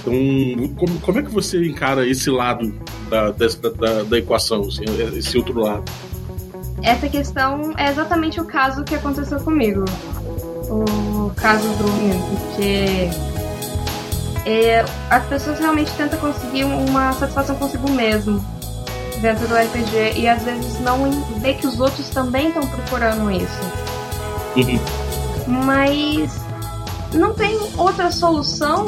Então, 0.02 0.76
como, 0.76 1.00
como 1.00 1.20
é 1.20 1.24
que 1.24 1.32
você 1.32 1.66
encara 1.66 2.08
esse 2.08 2.30
lado 2.30 2.74
da, 3.10 3.32
da, 3.32 4.04
da 4.04 4.18
equação, 4.18 4.62
assim, 4.62 4.84
esse 5.18 5.38
outro 5.38 5.60
lado? 5.60 5.84
Essa 6.82 7.08
questão 7.08 7.74
é 7.78 7.90
exatamente 7.90 8.42
o 8.42 8.46
caso 8.46 8.84
que 8.84 8.96
aconteceu 8.96 9.40
comigo. 9.40 9.86
O 10.70 11.32
caso 11.36 11.68
do 11.70 11.84
porque 12.30 13.10
é, 14.46 14.84
as 15.10 15.26
pessoas 15.26 15.60
realmente 15.60 15.92
tentam 15.94 16.20
conseguir 16.20 16.66
uma 16.66 17.14
satisfação 17.14 17.56
consigo 17.56 17.90
mesmo 17.92 18.44
dentro 19.22 19.48
do 19.48 19.56
RPG 19.56 20.20
e 20.20 20.28
às 20.28 20.44
vezes 20.44 20.80
não 20.82 21.10
vê 21.40 21.54
que 21.54 21.66
os 21.66 21.80
outros 21.80 22.10
também 22.10 22.50
estão 22.50 22.68
procurando 22.68 23.32
isso. 23.32 23.93
Uhum. 24.56 24.80
Mas 25.66 26.44
não 27.14 27.34
tem 27.34 27.60
outra 27.78 28.12
solução 28.12 28.86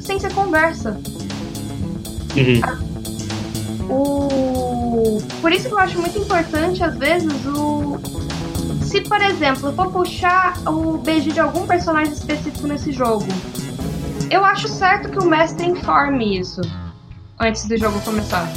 sem 0.00 0.18
ser 0.18 0.32
conversa. 0.32 1.00
Uhum. 2.36 2.86
O... 3.88 5.18
Por 5.40 5.52
isso 5.52 5.68
que 5.68 5.74
eu 5.74 5.78
acho 5.78 5.98
muito 5.98 6.18
importante, 6.18 6.82
às 6.82 6.96
vezes, 6.96 7.32
o. 7.46 7.98
Se, 8.82 9.00
por 9.00 9.20
exemplo, 9.20 9.68
eu 9.68 9.74
for 9.74 9.90
puxar 9.90 10.58
o 10.66 10.98
beijo 10.98 11.30
de 11.30 11.40
algum 11.40 11.66
personagem 11.66 12.12
específico 12.12 12.66
nesse 12.66 12.92
jogo, 12.92 13.26
eu 14.30 14.44
acho 14.44 14.68
certo 14.68 15.08
que 15.08 15.18
o 15.18 15.24
mestre 15.24 15.66
informe 15.66 16.38
isso 16.38 16.60
antes 17.38 17.66
do 17.66 17.76
jogo 17.76 18.00
começar. 18.00 18.48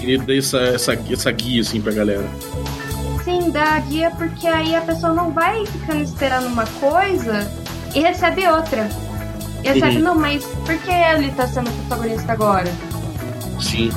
Ele 0.00 0.18
dê 0.18 0.38
essa, 0.38 0.58
essa, 0.58 0.92
essa 0.94 1.30
guia 1.30 1.60
assim 1.60 1.80
pra 1.80 1.92
galera 1.92 2.28
da 3.52 3.78
guia, 3.80 4.10
porque 4.10 4.46
aí 4.46 4.74
a 4.74 4.80
pessoa 4.80 5.12
não 5.12 5.30
vai 5.30 5.64
ficando 5.66 6.02
esperando 6.02 6.46
uma 6.46 6.66
coisa 6.66 7.50
e 7.94 8.00
recebe 8.00 8.46
outra. 8.48 8.88
E 9.62 9.68
recebe, 9.68 9.96
uhum. 9.96 10.02
não, 10.02 10.14
mas 10.14 10.44
por 10.44 10.76
que 10.78 10.90
ele 10.90 11.30
tá 11.32 11.46
sendo 11.46 11.70
protagonista 11.86 12.32
agora? 12.32 12.72
Sim, 13.60 13.90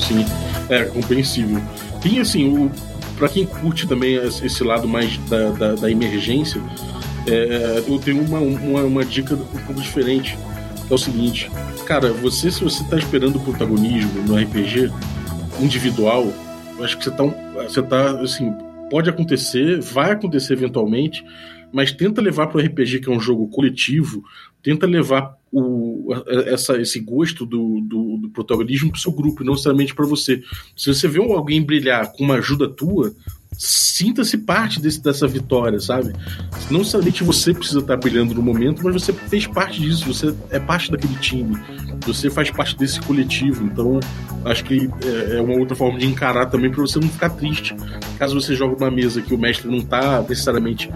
sim. 0.00 0.24
É 0.68 0.84
compreensível. 0.84 1.62
Tem 2.00 2.18
assim, 2.18 2.56
o, 2.56 2.70
pra 3.16 3.28
quem 3.28 3.46
curte 3.46 3.86
também 3.86 4.16
esse 4.16 4.64
lado 4.64 4.88
mais 4.88 5.18
da, 5.28 5.50
da, 5.50 5.74
da 5.74 5.90
emergência, 5.90 6.60
é, 7.26 7.84
eu 7.86 7.98
tenho 7.98 8.24
uma, 8.24 8.38
uma, 8.38 8.82
uma, 8.82 9.04
dica 9.04 9.34
um 9.34 9.38
pouco 9.66 9.80
diferente. 9.80 10.38
É 10.90 10.94
o 10.94 10.98
seguinte, 10.98 11.50
cara, 11.86 12.12
você 12.12 12.50
se 12.50 12.64
você 12.64 12.82
tá 12.84 12.96
esperando 12.96 13.36
o 13.36 13.40
protagonismo 13.40 14.22
no 14.22 14.36
RPG 14.36 14.90
individual, 15.60 16.32
eu 16.78 16.84
acho 16.84 16.96
que 16.96 17.04
você 17.04 17.10
tá, 17.10 17.24
você 17.24 17.82
tá 17.82 18.10
assim, 18.22 18.56
pode 18.90 19.10
acontecer, 19.10 19.80
vai 19.80 20.12
acontecer 20.12 20.54
eventualmente, 20.54 21.24
mas 21.72 21.92
tenta 21.92 22.22
levar 22.22 22.46
para 22.46 22.58
o 22.58 22.64
RPG, 22.64 23.00
que 23.00 23.10
é 23.10 23.12
um 23.12 23.20
jogo 23.20 23.48
coletivo, 23.48 24.22
tenta 24.62 24.86
levar 24.86 25.36
o, 25.52 26.12
essa, 26.46 26.80
esse 26.80 27.00
gosto 27.00 27.46
do, 27.46 27.80
do, 27.80 28.16
do 28.18 28.30
protagonismo 28.30 28.90
para 28.90 28.98
o 28.98 29.00
seu 29.00 29.12
grupo, 29.12 29.44
não 29.44 29.52
necessariamente 29.52 29.94
para 29.94 30.06
você. 30.06 30.42
Se 30.76 30.92
você 30.92 31.08
vê 31.08 31.18
alguém 31.18 31.62
brilhar 31.62 32.12
com 32.12 32.24
uma 32.24 32.36
ajuda 32.36 32.68
tua, 32.68 33.14
sinta-se 33.52 34.38
parte 34.38 34.80
desse, 34.80 35.02
dessa 35.02 35.26
vitória, 35.26 35.80
sabe? 35.80 36.12
Não 36.70 36.80
necessariamente 36.80 37.24
você 37.24 37.54
precisa 37.54 37.80
estar 37.80 37.96
brilhando 37.96 38.34
no 38.34 38.42
momento, 38.42 38.82
mas 38.84 38.94
você 38.94 39.12
fez 39.12 39.46
parte 39.46 39.80
disso, 39.80 40.12
você 40.12 40.34
é 40.50 40.58
parte 40.58 40.90
daquele 40.90 41.16
time, 41.16 41.56
você 42.06 42.30
faz 42.30 42.50
parte 42.50 42.76
desse 42.76 43.00
coletivo. 43.00 43.64
Então, 43.64 44.00
acho 44.44 44.64
que 44.64 44.90
é, 45.04 45.36
é 45.38 45.40
uma 45.40 45.56
outra 45.58 45.76
forma 45.76 45.98
de 45.98 46.06
encarar 46.06 46.46
também 46.46 46.70
para 46.70 46.80
você 46.80 46.98
não 46.98 47.08
ficar 47.08 47.30
triste. 47.30 47.74
Caso 48.18 48.40
você 48.40 48.54
jogue 48.54 48.76
uma 48.76 48.90
mesa 48.90 49.20
que 49.20 49.34
o 49.34 49.38
mestre 49.38 49.68
não 49.68 49.78
está 49.78 50.22
necessariamente 50.22 50.90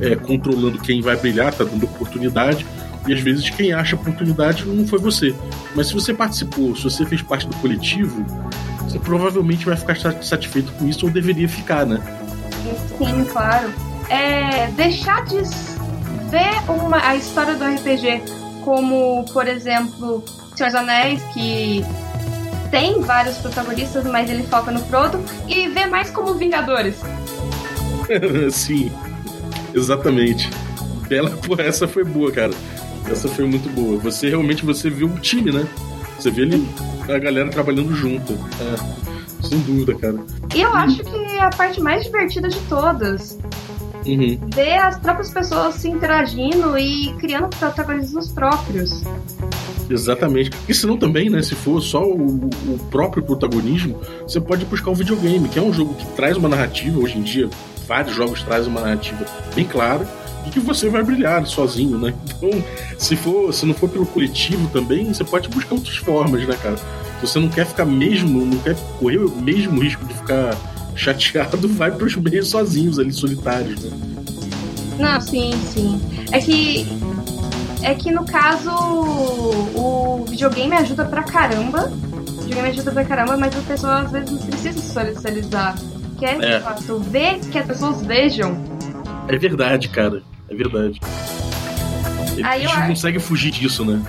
é, 0.00 0.16
controlando 0.16 0.78
quem 0.78 1.00
vai 1.00 1.16
brilhar, 1.16 1.52
tá 1.52 1.64
dando 1.64 1.84
oportunidade. 1.84 2.66
E 3.06 3.12
às 3.12 3.20
vezes 3.20 3.48
quem 3.50 3.72
acha 3.72 3.96
oportunidade 3.96 4.64
não 4.66 4.86
foi 4.86 4.98
você. 4.98 5.34
Mas 5.74 5.88
se 5.88 5.94
você 5.94 6.12
participou, 6.12 6.76
se 6.76 6.84
você 6.84 7.06
fez 7.06 7.22
parte 7.22 7.46
do 7.46 7.56
coletivo, 7.56 8.24
você 8.82 8.98
provavelmente 8.98 9.64
vai 9.64 9.76
ficar 9.76 9.96
satisfeito 9.96 10.72
com 10.72 10.88
isso 10.88 11.06
ou 11.06 11.12
deveria 11.12 11.48
ficar, 11.48 11.86
né? 11.86 12.00
Sim, 12.98 13.24
claro. 13.24 13.72
É, 14.10 14.68
deixar 14.72 15.24
de 15.24 15.36
ver 16.30 16.70
uma, 16.70 17.06
a 17.06 17.16
história 17.16 17.54
do 17.54 17.64
RPG 17.64 18.37
como, 18.68 19.24
por 19.32 19.48
exemplo, 19.48 20.22
Senhor 20.54 20.70
dos 20.70 20.74
Anéis, 20.74 21.22
que 21.32 21.82
tem 22.70 23.00
vários 23.00 23.38
protagonistas, 23.38 24.04
mas 24.04 24.28
ele 24.28 24.42
foca 24.42 24.70
no 24.70 24.80
Frodo, 24.80 25.24
e 25.48 25.68
ver 25.68 25.86
mais 25.86 26.10
como 26.10 26.34
Vingadores. 26.34 26.96
Sim, 28.52 28.92
exatamente. 29.72 30.50
Bela, 31.08 31.30
porra, 31.30 31.62
essa 31.62 31.88
foi 31.88 32.04
boa, 32.04 32.30
cara. 32.30 32.52
Essa 33.10 33.26
foi 33.26 33.46
muito 33.46 33.70
boa. 33.70 33.96
Você 34.00 34.28
realmente 34.28 34.66
você 34.66 34.90
viu 34.90 35.08
o 35.08 35.18
time, 35.18 35.50
né? 35.50 35.66
Você 36.18 36.30
vê 36.30 36.42
ele, 36.42 36.68
a 37.08 37.18
galera 37.18 37.48
trabalhando 37.48 37.94
junto. 37.94 38.34
É, 38.34 39.46
sem 39.48 39.60
dúvida, 39.60 39.94
cara. 39.94 40.18
E 40.54 40.60
eu 40.60 40.74
acho 40.74 41.02
que 41.02 41.16
é 41.16 41.40
a 41.40 41.48
parte 41.48 41.80
mais 41.80 42.04
divertida 42.04 42.50
de 42.50 42.60
todas. 42.68 43.38
Uhum. 44.08 44.38
Ver 44.54 44.78
as 44.78 44.98
próprias 44.98 45.30
pessoas 45.30 45.74
se 45.74 45.88
interagindo 45.88 46.78
e 46.78 47.12
criando 47.18 47.48
protagonismos 47.48 48.28
próprios. 48.28 49.02
Exatamente. 49.90 50.50
E 50.68 50.74
se 50.74 50.86
não 50.86 50.96
também, 50.96 51.28
né? 51.28 51.42
Se 51.42 51.54
for 51.54 51.80
só 51.80 52.02
o, 52.02 52.46
o, 52.46 52.78
próprio 52.90 53.22
protagonismo, 53.22 54.00
você 54.22 54.40
pode 54.40 54.64
buscar 54.64 54.90
um 54.90 54.94
videogame, 54.94 55.48
que 55.48 55.58
é 55.58 55.62
um 55.62 55.72
jogo 55.72 55.94
que 55.94 56.06
traz 56.12 56.36
uma 56.36 56.48
narrativa. 56.48 56.98
Hoje 56.98 57.18
em 57.18 57.22
dia, 57.22 57.48
vários 57.86 58.14
jogos 58.14 58.42
trazem 58.42 58.70
uma 58.70 58.80
narrativa 58.80 59.24
bem 59.54 59.64
clara 59.64 60.06
e 60.46 60.50
que 60.50 60.60
você 60.60 60.88
vai 60.88 61.02
brilhar 61.02 61.46
sozinho, 61.46 61.98
né? 61.98 62.14
Então, 62.36 62.64
se 62.98 63.16
for, 63.16 63.52
se 63.52 63.66
não 63.66 63.74
for 63.74 63.88
pelo 63.88 64.06
coletivo 64.06 64.68
também, 64.68 65.12
você 65.12 65.24
pode 65.24 65.48
buscar 65.48 65.74
outras 65.74 65.96
formas, 65.96 66.46
né, 66.46 66.56
cara? 66.62 66.76
Se 66.76 67.26
você 67.26 67.38
não 67.38 67.48
quer 67.48 67.66
ficar 67.66 67.84
mesmo, 67.84 68.44
não 68.44 68.58
quer 68.58 68.76
correr 68.98 69.18
o 69.18 69.30
mesmo 69.36 69.80
risco 69.82 70.04
de 70.04 70.14
ficar 70.14 70.56
chateado, 71.00 71.68
vai 71.68 71.90
pros 71.90 72.16
meios 72.16 72.48
sozinhos 72.50 72.98
ali, 72.98 73.12
solitários, 73.12 73.82
né? 73.84 73.90
Não, 74.98 75.20
sim, 75.20 75.52
sim. 75.72 76.00
É 76.32 76.40
que. 76.40 76.86
É 77.82 77.94
que 77.94 78.10
no 78.10 78.26
caso 78.26 78.70
o 78.72 80.24
videogame 80.28 80.74
ajuda 80.74 81.04
pra 81.04 81.22
caramba. 81.22 81.84
O 81.84 82.40
videogame 82.40 82.70
ajuda 82.70 82.90
pra 82.90 83.04
caramba, 83.04 83.36
mas 83.36 83.56
a 83.56 83.60
pessoa 83.60 84.00
às 84.00 84.10
vezes 84.10 84.42
precisa 84.44 84.80
socializar. 84.80 85.78
Quer 86.18 86.42
é. 86.42 86.60
fato, 86.60 86.98
ver 86.98 87.38
que 87.38 87.56
as 87.56 87.66
pessoas 87.66 88.04
vejam. 88.04 88.58
É 89.28 89.38
verdade, 89.38 89.88
cara. 89.88 90.22
É 90.50 90.54
verdade. 90.54 91.00
a 92.42 92.58
gente 92.58 92.74
não 92.74 92.88
consegue 92.88 93.20
fugir 93.20 93.52
disso, 93.52 93.84
né? 93.84 94.02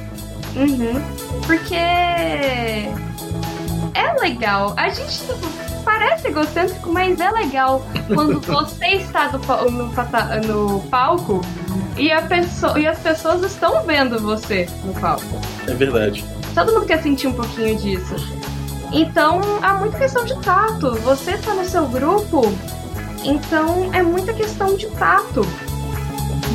Uhum. 0.55 0.99
Porque 1.45 1.75
é 1.75 2.91
legal. 4.19 4.73
A 4.75 4.89
gente 4.89 5.21
parece 5.99 6.29
egocêntrico, 6.29 6.91
mas 6.91 7.19
é 7.19 7.29
legal 7.29 7.85
quando 8.13 8.39
você 8.47 8.85
está 8.95 9.29
no, 9.31 9.71
no, 9.71 9.87
no 10.47 10.79
palco 10.83 11.41
e, 11.97 12.09
a 12.11 12.21
pessoa, 12.21 12.79
e 12.79 12.87
as 12.87 12.97
pessoas 12.99 13.43
estão 13.43 13.83
vendo 13.85 14.17
você 14.19 14.65
no 14.85 14.93
palco. 14.93 15.25
É 15.67 15.73
verdade. 15.73 16.23
Todo 16.55 16.71
mundo 16.71 16.85
quer 16.85 17.03
sentir 17.03 17.27
um 17.27 17.33
pouquinho 17.33 17.77
disso. 17.77 18.15
Então, 18.91 19.41
há 19.61 19.75
muita 19.75 19.97
questão 19.99 20.23
de 20.23 20.39
tato. 20.41 20.95
Você 21.01 21.31
está 21.31 21.53
no 21.53 21.65
seu 21.65 21.85
grupo, 21.87 22.41
então 23.23 23.93
é 23.93 24.01
muita 24.01 24.33
questão 24.33 24.75
de 24.75 24.87
tato 24.91 25.41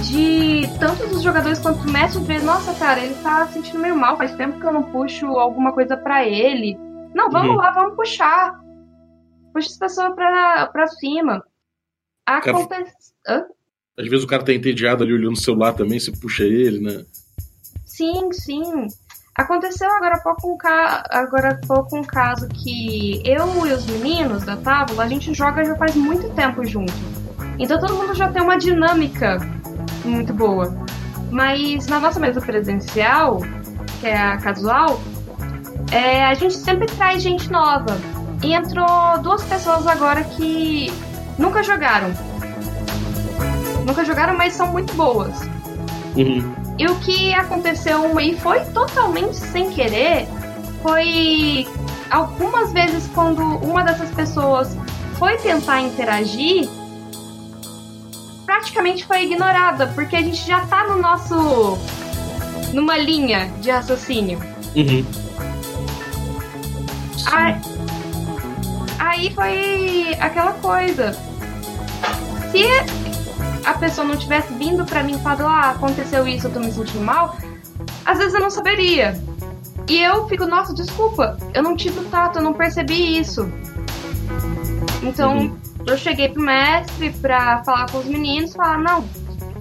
de 0.02 0.68
tanto 0.78 1.06
dos 1.06 1.22
jogadores 1.22 1.58
quanto 1.58 1.82
do 1.82 1.92
mestre 1.92 2.22
ver, 2.24 2.42
nossa, 2.42 2.74
cara, 2.74 3.00
ele 3.00 3.14
tá 3.22 3.46
sentindo 3.46 3.78
meio 3.78 3.96
mal, 3.96 4.18
faz 4.18 4.34
tempo 4.34 4.58
que 4.60 4.66
eu 4.66 4.72
não 4.72 4.82
puxo 4.82 5.26
alguma 5.38 5.72
coisa 5.72 5.96
para 5.96 6.26
ele. 6.26 6.78
Não, 7.14 7.30
vamos 7.30 7.50
uhum. 7.50 7.56
lá, 7.56 7.70
vamos 7.70 7.94
puxar. 7.94 8.63
Puxa 9.54 9.68
essa 9.68 9.78
pessoa 9.78 10.14
pra, 10.14 10.66
pra 10.66 10.86
cima. 10.88 11.44
Acontece. 12.26 13.14
Cara, 13.24 13.46
às 13.96 14.08
vezes 14.08 14.24
o 14.24 14.26
cara 14.26 14.44
tá 14.44 14.52
entediado 14.52 15.04
ali 15.04 15.12
olhando 15.12 15.34
o 15.34 15.40
celular 15.40 15.72
também, 15.72 16.00
você 16.00 16.10
puxa 16.10 16.42
ele, 16.42 16.80
né? 16.80 17.04
Sim, 17.84 18.32
sim. 18.32 18.88
Aconteceu 19.36 19.88
agora 19.90 20.16
há 20.16 20.20
pouco 20.20 20.52
um, 20.52 20.56
ca... 20.56 21.04
agora 21.10 21.60
pouco 21.66 21.96
um 21.96 22.02
caso 22.02 22.48
que 22.48 23.22
eu 23.24 23.66
e 23.66 23.72
os 23.72 23.86
meninos 23.86 24.44
da 24.44 24.56
tábua, 24.56 25.04
a 25.04 25.08
gente 25.08 25.32
joga 25.32 25.64
já 25.64 25.76
faz 25.76 25.94
muito 25.94 26.28
tempo 26.34 26.64
junto. 26.64 26.92
Então 27.56 27.78
todo 27.78 27.94
mundo 27.94 28.14
já 28.14 28.32
tem 28.32 28.42
uma 28.42 28.56
dinâmica 28.56 29.38
muito 30.04 30.34
boa. 30.34 30.74
Mas 31.30 31.86
na 31.86 32.00
nossa 32.00 32.18
mesa 32.18 32.40
presencial, 32.40 33.40
que 34.00 34.08
é 34.08 34.16
a 34.16 34.36
casual, 34.38 35.00
é, 35.92 36.24
a 36.24 36.34
gente 36.34 36.54
sempre 36.54 36.86
traz 36.86 37.22
gente 37.22 37.50
nova. 37.50 37.96
E 38.44 38.52
entrou 38.52 38.86
duas 39.22 39.42
pessoas 39.44 39.86
agora 39.86 40.22
que 40.22 40.92
nunca 41.38 41.62
jogaram. 41.62 42.12
Nunca 43.86 44.04
jogaram, 44.04 44.36
mas 44.36 44.52
são 44.52 44.66
muito 44.66 44.92
boas. 44.92 45.40
Uhum. 46.14 46.54
E 46.78 46.86
o 46.86 46.94
que 46.96 47.32
aconteceu 47.32 48.20
e 48.20 48.38
foi 48.38 48.60
totalmente 48.66 49.36
sem 49.36 49.70
querer 49.70 50.28
foi 50.82 51.66
algumas 52.10 52.70
vezes 52.72 53.08
quando 53.14 53.40
uma 53.40 53.82
dessas 53.82 54.10
pessoas 54.10 54.76
foi 55.18 55.38
tentar 55.38 55.80
interagir, 55.80 56.68
praticamente 58.44 59.06
foi 59.06 59.24
ignorada, 59.24 59.86
porque 59.94 60.16
a 60.16 60.20
gente 60.20 60.46
já 60.46 60.66
tá 60.66 60.86
no 60.86 61.00
nosso. 61.00 61.78
numa 62.74 62.98
linha 62.98 63.50
de 63.62 63.70
raciocínio. 63.70 64.38
Uhum. 64.76 65.02
Aí, 67.32 67.73
aí 69.26 69.34
foi 69.34 70.16
aquela 70.20 70.52
coisa. 70.54 71.12
Se 72.50 72.64
a 73.64 73.74
pessoa 73.74 74.06
não 74.06 74.16
tivesse 74.16 74.52
vindo 74.54 74.84
para 74.84 75.02
mim 75.02 75.16
e 75.16 75.18
falado, 75.18 75.46
ah, 75.46 75.70
aconteceu 75.70 76.26
isso, 76.26 76.46
eu 76.46 76.52
tô 76.52 76.60
me 76.60 76.70
sentindo 76.70 77.04
mal, 77.04 77.36
às 78.04 78.18
vezes 78.18 78.34
eu 78.34 78.40
não 78.40 78.50
saberia. 78.50 79.20
E 79.88 80.00
eu 80.00 80.28
fico, 80.28 80.46
nossa, 80.46 80.74
desculpa, 80.74 81.36
eu 81.52 81.62
não 81.62 81.76
tive 81.76 82.00
o 82.00 82.04
tato, 82.04 82.38
eu 82.38 82.42
não 82.42 82.52
percebi 82.52 83.18
isso. 83.18 83.50
Então, 85.02 85.38
uhum 85.38 85.64
eu 85.86 85.98
cheguei 85.98 86.28
pro 86.28 86.42
mestre 86.42 87.10
pra 87.20 87.62
falar 87.64 87.90
com 87.90 87.98
os 87.98 88.06
meninos, 88.06 88.54
falar, 88.54 88.78
não, 88.78 89.04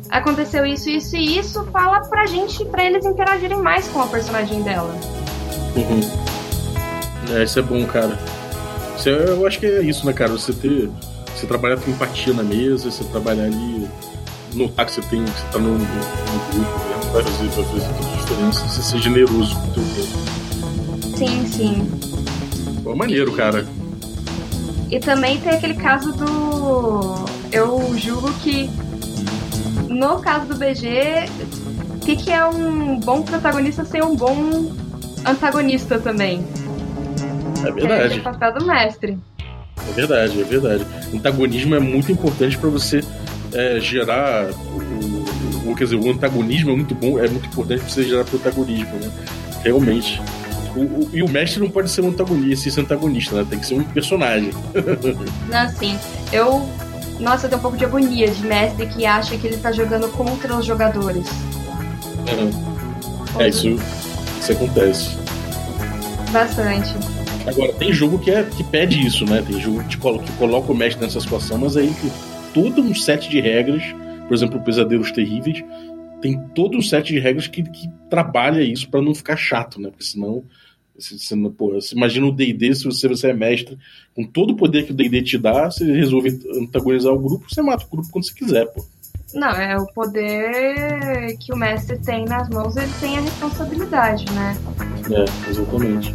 aconteceu 0.09 0.65
isso, 0.65 0.89
isso 0.89 1.15
e 1.15 1.37
isso, 1.37 1.63
fala 1.65 2.01
pra 2.01 2.25
gente, 2.25 2.63
pra 2.65 2.83
eles 2.83 3.05
interagirem 3.05 3.57
mais 3.57 3.87
com 3.89 4.01
a 4.01 4.07
personagem 4.07 4.61
dela. 4.61 4.93
Uhum. 5.75 7.35
É, 7.35 7.43
isso 7.43 7.59
é 7.59 7.61
bom, 7.61 7.85
cara. 7.85 8.17
Isso 8.97 9.09
é, 9.09 9.29
eu 9.29 9.45
acho 9.45 9.59
que 9.59 9.65
é 9.65 9.81
isso, 9.81 10.05
né, 10.05 10.13
cara? 10.13 10.31
Você 10.31 10.53
ter. 10.53 10.89
Você 11.35 11.47
trabalhar 11.47 11.77
com 11.77 11.89
empatia 11.89 12.33
na 12.33 12.43
mesa, 12.43 12.91
você 12.91 13.03
trabalhar 13.05 13.45
ali, 13.45 13.87
notar 14.53 14.85
que 14.85 14.91
você 14.91 15.01
tem. 15.01 15.23
Que 15.23 15.31
você 15.31 15.47
tá 15.51 15.59
no, 15.59 15.77
grupo, 15.77 15.93
né? 16.57 17.03
vai 17.11 17.23
fazer, 17.23 17.47
vai 17.47 17.65
fazer 17.65 17.93
toda 17.97 18.11
a 18.11 18.15
diferença. 18.17 18.67
Você 18.67 18.81
ser 18.81 18.97
generoso 18.99 19.55
com 19.55 19.67
o 19.67 19.73
teu 19.73 19.83
tempo. 19.83 21.17
Sim, 21.17 21.47
sim. 21.47 22.83
Pô, 22.83 22.95
maneiro, 22.95 23.31
cara. 23.33 23.65
E 24.91 24.99
também 24.99 25.39
tem 25.39 25.53
aquele 25.53 25.73
caso 25.73 26.11
do. 26.13 27.25
Eu 27.51 27.97
julgo 27.97 28.31
que 28.39 28.69
no 29.89 30.19
caso 30.19 30.47
do 30.47 30.55
BG, 30.55 31.29
o 31.95 31.99
que, 31.99 32.15
que 32.15 32.31
é 32.31 32.45
um 32.45 32.99
bom 32.99 33.21
protagonista 33.21 33.85
ser 33.85 34.03
um 34.03 34.15
bom 34.15 34.71
antagonista 35.25 35.99
também? 35.99 36.45
É 37.63 37.71
verdade. 37.71 38.15
É 38.15 38.17
o 38.17 38.23
papel 38.23 38.53
do 38.53 38.65
mestre. 38.65 39.19
É 39.89 39.91
verdade, 39.93 40.39
é 40.39 40.43
verdade. 40.43 40.85
Antagonismo 41.13 41.75
é 41.75 41.79
muito 41.79 42.11
importante 42.11 42.57
para 42.57 42.69
você 42.69 43.01
é, 43.53 43.79
gerar 43.79 44.49
o, 44.51 45.71
o, 45.71 45.75
quer 45.75 45.85
dizer, 45.85 45.95
o 45.95 46.09
antagonismo 46.09 46.71
é 46.71 46.75
muito 46.75 46.95
bom, 46.95 47.19
é 47.19 47.27
muito 47.27 47.47
importante 47.47 47.81
para 47.81 47.89
você 47.89 48.03
gerar 48.03 48.23
protagonismo, 48.23 48.93
né? 48.95 49.11
Realmente. 49.63 50.21
O, 50.75 50.81
o, 50.81 51.09
e 51.13 51.21
o 51.21 51.29
mestre 51.29 51.61
não 51.61 51.69
pode 51.69 51.89
ser 51.89 52.01
um 52.01 52.09
antagonista, 52.09 52.69
ser 52.69 52.81
antagonista, 52.81 53.35
né? 53.35 53.45
Tem 53.49 53.59
que 53.59 53.65
ser 53.65 53.75
um 53.75 53.83
personagem. 53.83 54.51
não, 55.49 55.69
sim. 55.69 55.97
Eu 56.31 56.67
Nossa, 57.19 57.45
eu 57.45 57.49
tenho 57.49 57.59
um 57.59 57.61
pouco 57.61 57.77
de 57.77 57.85
agonia 57.85 58.27
de 58.29 58.45
mestre 58.45 58.87
que 58.87 59.05
acha 59.05 59.37
que 59.37 59.47
ele 59.47 59.57
tá 59.57 59.71
jogando 59.71 60.09
contra 60.09 60.55
os 60.55 60.65
jogadores. 60.65 61.27
Uhum. 62.31 63.39
É, 63.39 63.49
isso, 63.49 63.75
isso 64.39 64.51
acontece. 64.51 65.17
Bastante. 66.31 67.12
Agora, 67.45 67.73
tem 67.73 67.91
jogo 67.91 68.19
que, 68.19 68.31
é, 68.31 68.43
que 68.43 68.63
pede 68.63 69.05
isso, 69.05 69.25
né? 69.25 69.41
Tem 69.45 69.59
jogo 69.59 69.83
que, 69.87 69.97
coloca, 69.97 70.25
que 70.25 70.31
coloca 70.33 70.71
o 70.71 70.75
mestre 70.75 71.03
nessa 71.03 71.19
situação, 71.19 71.57
mas 71.57 71.75
aí 71.75 71.93
tem 71.93 72.11
todo 72.53 72.81
um 72.81 72.95
set 72.95 73.29
de 73.29 73.41
regras, 73.41 73.83
por 74.27 74.33
exemplo, 74.33 74.61
Pesadelos 74.61 75.11
Terríveis, 75.11 75.63
tem 76.21 76.39
todo 76.55 76.77
um 76.77 76.81
set 76.81 77.07
de 77.07 77.19
regras 77.19 77.47
que, 77.47 77.63
que 77.63 77.89
trabalha 78.09 78.61
isso 78.61 78.89
para 78.89 79.01
não 79.01 79.13
ficar 79.13 79.35
chato, 79.35 79.81
né? 79.81 79.89
Porque 79.89 80.05
senão 80.05 80.45
você, 80.95 81.17
você, 81.17 81.35
pô, 81.49 81.73
você 81.73 81.95
imagina 81.95 82.25
o 82.27 82.31
D&D, 82.31 82.75
se 82.75 82.85
você, 82.85 83.07
você 83.07 83.29
é 83.29 83.33
mestre, 83.33 83.77
com 84.15 84.23
todo 84.23 84.51
o 84.51 84.55
poder 84.55 84.85
que 84.85 84.91
o 84.91 84.95
D&D 84.95 85.23
te 85.23 85.37
dá, 85.37 85.69
você 85.69 85.83
resolve 85.91 86.39
antagonizar 86.55 87.11
o 87.11 87.19
grupo, 87.19 87.45
você 87.49 87.61
mata 87.61 87.85
o 87.85 87.89
grupo 87.89 88.09
quando 88.09 88.25
você 88.25 88.33
quiser, 88.33 88.65
pô. 88.67 88.85
Não, 89.33 89.49
é 89.49 89.75
o 89.75 89.85
poder 89.87 91.35
que 91.39 91.51
o 91.51 91.57
mestre 91.57 91.97
tem 91.97 92.23
nas 92.25 92.47
mãos, 92.49 92.77
ele 92.77 92.91
tem 92.99 93.17
a 93.17 93.21
responsabilidade, 93.21 94.25
né? 94.31 94.55
É, 95.11 95.49
exatamente. 95.49 96.13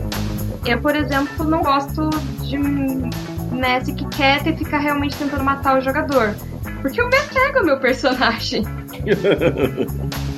Eu, 0.69 0.81
por 0.81 0.95
exemplo, 0.95 1.45
não 1.45 1.63
gosto 1.63 2.11
de 2.43 2.59
mestre 2.59 3.95
que 3.95 4.07
quer 4.09 4.43
ter 4.43 4.55
ficar 4.55 4.79
realmente 4.79 5.17
tentando 5.17 5.43
matar 5.43 5.79
o 5.79 5.81
jogador. 5.81 6.35
Porque 6.83 7.01
o 7.01 7.09
mestre 7.09 7.39
é 7.39 7.61
o 7.61 7.65
meu 7.65 7.81
personagem. 7.81 8.65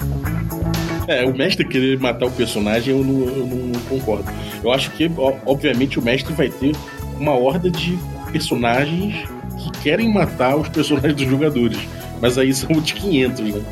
É, 1.08 1.24
o 1.24 1.36
mestre 1.36 1.66
querer 1.66 1.98
matar 1.98 2.26
o 2.26 2.30
personagem 2.30 2.96
eu 2.96 3.02
não, 3.02 3.26
eu 3.26 3.44
não 3.44 3.80
concordo. 3.88 4.30
Eu 4.62 4.72
acho 4.72 4.92
que, 4.92 5.10
obviamente, 5.44 5.98
o 5.98 6.02
mestre 6.02 6.32
vai 6.32 6.48
ter 6.48 6.76
uma 7.18 7.32
horda 7.32 7.68
de 7.68 7.98
personagens 8.30 9.28
que 9.58 9.70
querem 9.82 10.12
matar 10.12 10.54
os 10.54 10.68
personagens 10.68 11.16
dos 11.16 11.26
jogadores. 11.26 11.78
Mas 12.20 12.38
aí 12.38 12.54
são 12.54 12.80
de 12.80 12.94
500, 12.94 13.40
né? 13.40 13.62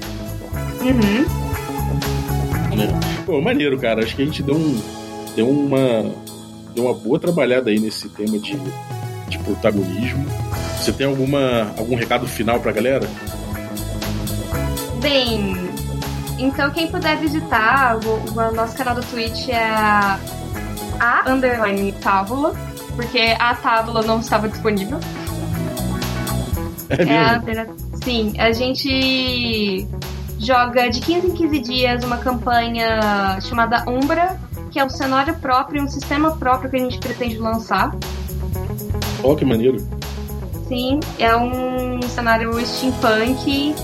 Uhum. 0.81 1.49
É. 2.83 3.25
Pô, 3.25 3.41
maneiro, 3.41 3.79
cara. 3.79 4.03
Acho 4.03 4.17
que 4.17 4.23
a 4.23 4.25
gente 4.25 4.43
deu, 4.43 4.57
um, 4.57 4.81
deu, 5.37 5.49
uma, 5.49 6.11
deu 6.79 6.85
uma 6.85 6.95
boa 6.95 7.19
trabalhada 7.19 7.71
aí 7.71 7.81
nesse 7.81 8.09
tema 8.09 8.39
de, 8.39 8.57
de 9.29 9.39
protagonismo. 9.41 10.25
Você 10.79 10.93
tem 10.93 11.09
alguma, 11.09 11.73
algum 11.77 11.97
recado 11.97 12.27
final 12.29 12.61
pra 12.61 12.71
galera? 12.71 13.09
Bem, 15.01 15.57
então, 16.39 16.71
quem 16.71 16.87
puder 16.87 17.17
visitar, 17.17 17.99
o, 17.99 18.31
o 18.31 18.53
nosso 18.53 18.77
canal 18.77 18.95
do 18.95 19.03
Twitch 19.03 19.49
é 19.49 19.59
a, 19.59 20.21
a 21.01 21.25
underline 21.29 21.91
tábula, 22.01 22.55
porque 22.95 23.35
a 23.41 23.55
tábula 23.57 24.03
não 24.03 24.21
estava 24.21 24.49
disponível. 24.49 25.01
É, 26.91 27.03
é 27.03 27.19
a, 27.19 27.43
sim, 28.05 28.35
a 28.39 28.53
gente 28.53 29.85
joga 30.39 30.89
de 30.89 31.01
15 31.01 31.27
em 31.27 31.33
15 31.33 31.59
dias 31.59 32.05
uma 32.05 32.19
campanha 32.19 33.41
chamada 33.41 33.85
Umbra, 33.91 34.39
que 34.79 34.83
é 34.83 34.85
um 34.85 34.89
cenário 34.89 35.35
próprio, 35.35 35.83
um 35.83 35.89
sistema 35.89 36.37
próprio 36.37 36.71
que 36.71 36.77
a 36.77 36.79
gente 36.79 37.01
pretende 37.01 37.37
lançar. 37.37 37.97
Oh, 39.25 39.35
que 39.35 39.45
maneiro! 39.45 39.77
Sim, 40.69 41.01
é 41.19 41.35
um 41.37 42.01
cenário 42.03 42.65
steampunk 42.65 43.75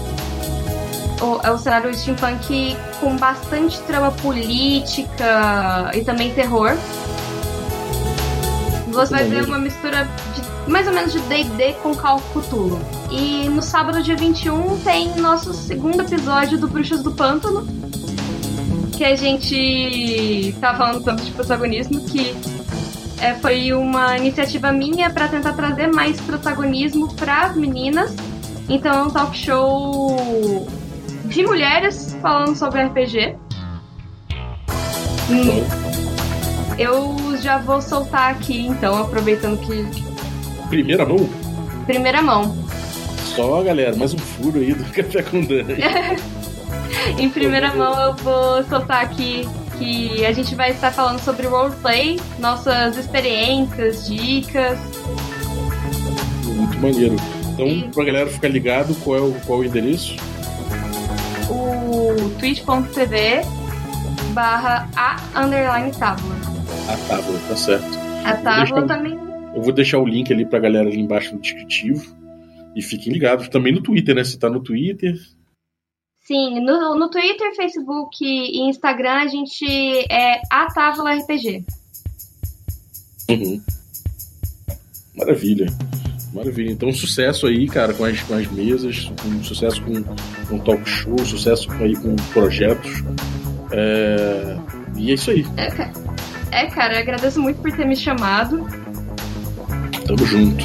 é 1.42 1.50
o 1.50 1.58
cenário 1.58 1.92
steampunk 1.92 2.76
com 3.00 3.16
bastante 3.16 3.80
trama 3.80 4.12
política 4.12 5.90
e 5.94 6.04
também 6.04 6.32
terror. 6.32 6.76
Você 8.92 9.10
vai 9.10 9.24
ver 9.24 9.44
uma 9.46 9.58
mistura 9.58 10.08
de, 10.34 10.70
mais 10.70 10.86
ou 10.86 10.92
menos 10.92 11.12
de 11.12 11.18
D&D 11.22 11.72
com 11.82 11.92
Call 11.96 12.18
of 12.18 12.24
Cthulhu. 12.38 12.78
E 13.10 13.48
no 13.48 13.62
sábado, 13.62 14.00
dia 14.00 14.16
21, 14.16 14.78
tem 14.84 15.16
nosso 15.16 15.52
segundo 15.54 16.02
episódio 16.02 16.56
do 16.56 16.68
Bruxas 16.68 17.02
do 17.02 17.10
Pântano, 17.10 17.66
que 18.96 19.04
a 19.04 19.16
gente 19.16 20.54
tá 20.60 20.74
falando 20.74 21.02
tanto 21.02 21.24
de 21.24 21.30
protagonismo, 21.32 22.04
que 22.06 22.34
é, 23.20 23.34
foi 23.34 23.72
uma 23.72 24.16
iniciativa 24.16 24.72
minha 24.72 25.10
para 25.10 25.28
tentar 25.28 25.52
trazer 25.52 25.88
mais 25.88 26.20
protagonismo 26.20 27.14
para 27.14 27.46
as 27.46 27.56
meninas. 27.56 28.14
Então 28.68 28.94
é 28.94 29.02
um 29.02 29.10
talk 29.10 29.36
show 29.36 30.66
de 31.26 31.44
mulheres 31.44 32.16
falando 32.20 32.56
sobre 32.56 32.82
RPG. 32.82 33.36
Hum. 35.30 35.64
Eu 36.78 37.16
já 37.40 37.58
vou 37.58 37.80
soltar 37.80 38.30
aqui, 38.32 38.66
então, 38.66 39.00
aproveitando 39.00 39.58
que. 39.60 40.68
Primeira 40.68 41.06
mão? 41.06 41.28
Primeira 41.86 42.20
mão. 42.20 42.56
Só, 43.34 43.62
galera, 43.62 43.94
mais 43.96 44.12
um 44.12 44.18
furo 44.18 44.58
aí 44.58 44.74
do 44.74 44.84
Café 44.92 45.22
com 45.22 45.40
Dani. 45.40 45.76
em 47.18 47.28
primeira 47.30 47.74
mão, 47.74 48.00
eu 48.00 48.14
vou 48.14 48.62
soltar 48.64 49.02
aqui 49.02 49.48
que 49.78 50.24
a 50.24 50.32
gente 50.32 50.54
vai 50.54 50.70
estar 50.70 50.92
falando 50.92 51.18
sobre 51.20 51.46
roleplay, 51.46 52.20
nossas 52.38 52.96
experiências, 52.96 54.06
dicas. 54.06 54.78
Muito 56.44 56.78
maneiro. 56.78 57.16
Então, 57.52 57.66
e... 57.66 57.88
pra 57.88 58.04
galera 58.04 58.26
ficar 58.28 58.48
ligado, 58.48 58.94
qual 59.02 59.16
é 59.16 59.20
o, 59.20 59.32
qual 59.46 59.62
é 59.62 59.66
o 59.66 59.68
endereço? 59.68 60.16
o 61.50 62.30
twitch.tv 62.38 63.42
barra 64.32 64.88
a 64.96 65.44
underline 65.44 65.92
tábua. 65.92 66.34
A 66.88 66.96
tábua, 67.08 67.38
tá 67.48 67.56
certo. 67.56 67.98
A 68.24 68.36
tábua 68.36 68.86
também. 68.86 69.18
Eu 69.54 69.62
vou 69.62 69.72
deixar 69.72 69.98
o 69.98 70.06
link 70.06 70.32
ali 70.32 70.44
pra 70.44 70.58
galera 70.58 70.88
ali 70.88 71.00
embaixo 71.00 71.34
no 71.34 71.40
descritivo. 71.40 72.04
E 72.74 72.82
fiquem 72.82 73.12
ligados 73.12 73.48
também 73.48 73.72
no 73.72 73.80
Twitter, 73.80 74.14
né? 74.14 74.24
Se 74.24 74.38
tá 74.38 74.50
no 74.50 74.60
Twitter. 74.60 75.16
Sim, 76.24 76.60
no, 76.60 76.94
no 76.98 77.10
Twitter, 77.10 77.54
Facebook 77.54 78.24
e 78.24 78.66
Instagram 78.68 79.12
a 79.12 79.26
gente 79.26 79.66
é 80.10 80.40
a 80.50 80.66
Távola 80.72 81.14
RPG. 81.16 81.64
Uhum. 83.28 83.62
Maravilha. 85.14 85.66
Maravilha. 86.32 86.72
Então, 86.72 86.90
sucesso 86.92 87.46
aí, 87.46 87.68
cara, 87.68 87.92
com 87.92 88.04
as, 88.04 88.20
com 88.22 88.34
as 88.34 88.50
mesas, 88.50 89.12
um 89.24 89.44
sucesso 89.44 89.82
com, 89.82 90.02
com 90.48 90.58
talk 90.58 90.88
show, 90.88 91.18
sucesso 91.26 91.70
aí 91.72 91.94
com 91.94 92.16
projetos. 92.32 92.90
É... 93.70 94.56
E 94.96 95.10
é 95.10 95.14
isso 95.14 95.30
aí. 95.30 95.44
É, 95.58 96.64
é, 96.64 96.66
cara, 96.66 96.94
eu 96.94 97.00
agradeço 97.00 97.40
muito 97.40 97.60
por 97.60 97.70
ter 97.70 97.84
me 97.84 97.96
chamado. 97.96 98.66
Tamo 100.06 100.26
junto. 100.26 100.64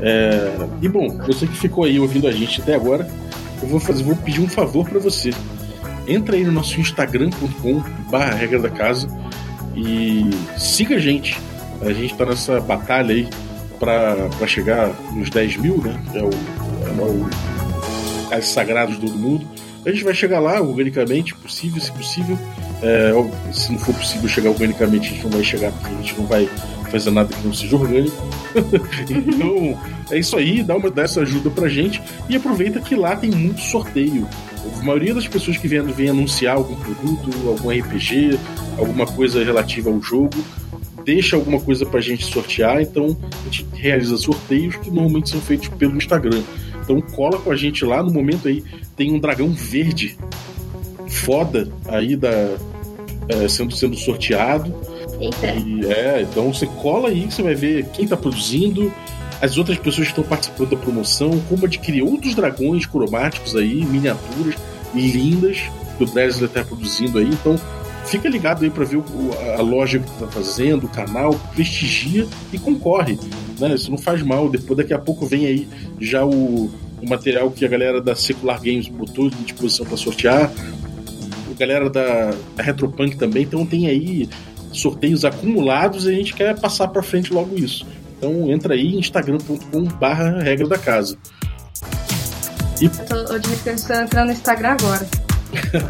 É... 0.00 0.54
E 0.80 0.88
bom, 0.88 1.08
você 1.26 1.44
que 1.46 1.56
ficou 1.56 1.84
aí 1.84 1.98
ouvindo 1.98 2.28
a 2.28 2.32
gente 2.32 2.62
até 2.62 2.74
agora, 2.74 3.06
eu 3.62 3.68
vou 3.68 3.80
fazer, 3.80 4.02
vou 4.02 4.16
pedir 4.16 4.40
um 4.40 4.48
favor 4.48 4.88
para 4.88 4.98
você. 4.98 5.30
Entra 6.06 6.36
aí 6.36 6.44
no 6.44 6.52
nosso 6.52 6.80
instagram.com 6.80 7.82
barra 8.10 8.34
regra 8.34 8.58
da 8.58 8.70
casa 8.70 9.08
e 9.76 10.30
siga 10.56 10.96
a 10.96 10.98
gente. 10.98 11.38
A 11.80 11.92
gente 11.92 12.14
tá 12.14 12.24
nessa 12.24 12.60
batalha 12.60 13.14
aí 13.14 13.28
para 13.78 14.46
chegar 14.46 14.92
nos 15.12 15.30
10 15.30 15.56
mil, 15.58 15.78
né? 15.78 16.00
É 16.14 16.22
o, 16.22 16.30
é 16.30 17.04
o 17.04 18.28
Cais 18.28 18.48
Sagrados 18.48 18.98
do 18.98 19.10
mundo. 19.10 19.46
A 19.86 19.90
gente 19.90 20.04
vai 20.04 20.14
chegar 20.14 20.40
lá 20.40 20.60
organicamente, 20.60 21.34
possível, 21.34 21.80
se 21.80 21.92
possível. 21.92 22.38
É, 22.82 23.12
se 23.52 23.72
não 23.72 23.78
for 23.78 23.94
possível 23.94 24.28
chegar 24.28 24.50
organicamente, 24.50 25.08
a 25.08 25.10
gente 25.12 25.24
não 25.24 25.30
vai 25.30 25.44
chegar 25.44 25.72
porque 25.72 25.94
a 25.94 25.96
gente 25.96 26.18
não 26.18 26.26
vai 26.26 26.48
fazer 26.90 27.10
nada 27.10 27.34
que 27.34 27.46
não 27.46 27.52
seja 27.52 27.76
orgânico. 27.76 28.16
então, 29.08 29.78
é 30.10 30.18
isso 30.18 30.36
aí, 30.36 30.62
dá, 30.62 30.76
uma, 30.76 30.90
dá 30.90 31.02
essa 31.02 31.20
ajuda 31.20 31.50
pra 31.50 31.68
gente 31.68 32.02
e 32.28 32.36
aproveita 32.36 32.80
que 32.80 32.94
lá 32.94 33.16
tem 33.16 33.30
muito 33.30 33.60
sorteio. 33.60 34.26
A 34.80 34.84
maioria 34.84 35.14
das 35.14 35.26
pessoas 35.26 35.56
que 35.56 35.68
vêm, 35.68 35.82
vem 35.82 36.08
anunciar 36.10 36.56
algum 36.56 36.74
produto, 36.76 37.30
algum 37.48 37.70
RPG, 37.70 38.38
alguma 38.78 39.06
coisa 39.06 39.42
relativa 39.42 39.90
ao 39.90 40.00
jogo, 40.02 40.36
deixa 41.04 41.36
alguma 41.36 41.60
coisa 41.60 41.86
pra 41.86 42.00
gente 42.00 42.24
sortear, 42.24 42.82
então 42.82 43.16
a 43.32 43.44
gente 43.44 43.66
realiza 43.74 44.16
sorteios 44.16 44.76
que 44.76 44.90
normalmente 44.90 45.30
são 45.30 45.40
feitos 45.40 45.68
pelo 45.68 45.96
Instagram. 45.96 46.42
Então 46.82 47.00
cola 47.00 47.38
com 47.38 47.50
a 47.50 47.56
gente 47.56 47.84
lá, 47.84 48.02
no 48.02 48.12
momento 48.12 48.48
aí 48.48 48.62
tem 48.96 49.12
um 49.12 49.18
dragão 49.18 49.50
verde 49.50 50.16
foda 51.06 51.68
aí 51.86 52.16
da, 52.16 52.56
é, 53.28 53.48
sendo, 53.48 53.74
sendo 53.74 53.96
sorteado. 53.96 54.74
Eita. 55.20 55.46
E, 55.46 55.84
é, 55.86 56.22
então 56.22 56.52
você 56.52 56.66
cola 56.66 57.08
aí, 57.08 57.30
você 57.30 57.42
vai 57.42 57.54
ver 57.54 57.86
quem 57.92 58.06
tá 58.06 58.16
produzindo, 58.16 58.92
as 59.40 59.56
outras 59.56 59.78
pessoas 59.78 60.08
que 60.08 60.12
estão 60.12 60.24
participando 60.24 60.70
da 60.70 60.76
promoção, 60.76 61.30
como 61.48 61.66
adquirir 61.66 62.02
outros 62.02 62.34
dragões 62.34 62.86
cromáticos 62.86 63.54
aí, 63.54 63.84
miniaturas 63.84 64.54
lindas 64.94 65.62
que 65.96 66.04
o 66.04 66.06
Dresler 66.06 66.48
está 66.48 66.64
produzindo 66.64 67.18
aí. 67.18 67.28
Então 67.28 67.56
fica 68.04 68.28
ligado 68.28 68.64
aí 68.64 68.70
para 68.70 68.84
ver 68.84 68.96
o, 68.96 69.04
a 69.56 69.62
loja 69.62 69.98
que 69.98 70.10
tá 70.18 70.26
fazendo, 70.26 70.86
o 70.86 70.88
canal, 70.88 71.34
prestigia 71.54 72.26
e 72.52 72.58
concorre. 72.58 73.18
Né? 73.58 73.74
Isso 73.74 73.90
não 73.90 73.98
faz 73.98 74.22
mal. 74.22 74.48
Depois, 74.48 74.76
daqui 74.76 74.94
a 74.94 74.98
pouco, 74.98 75.26
vem 75.26 75.46
aí 75.46 75.68
já 76.00 76.24
o, 76.24 76.70
o 77.02 77.08
material 77.08 77.50
que 77.50 77.64
a 77.64 77.68
galera 77.68 78.00
da 78.00 78.14
Secular 78.14 78.58
Games 78.58 78.88
botou 78.88 79.26
à 79.26 79.30
disposição 79.44 79.86
para 79.86 79.96
sortear. 79.96 80.50
A 81.50 81.58
galera 81.58 81.90
da, 81.90 82.32
da 82.56 82.62
Retropunk 82.62 83.16
também. 83.16 83.42
Então 83.42 83.66
tem 83.66 83.86
aí 83.88 84.28
sorteios 84.72 85.24
acumulados 85.24 86.04
e 86.04 86.08
a 86.08 86.12
gente 86.12 86.34
quer 86.34 86.58
passar 86.58 86.88
para 86.88 87.02
frente 87.02 87.32
logo 87.32 87.56
isso. 87.56 87.86
Então 88.16 88.50
entra 88.50 88.74
aí 88.74 88.96
instagram.com/barra 88.96 90.40
regra 90.40 90.68
da 90.68 90.78
casa. 90.78 91.16
E... 92.80 92.86
Eu 92.86 92.90
tô, 93.06 93.14
eu 93.14 93.74
estou 93.74 93.96
entrando 93.96 94.26
no 94.26 94.32
Instagram 94.32 94.76
agora. 94.80 95.08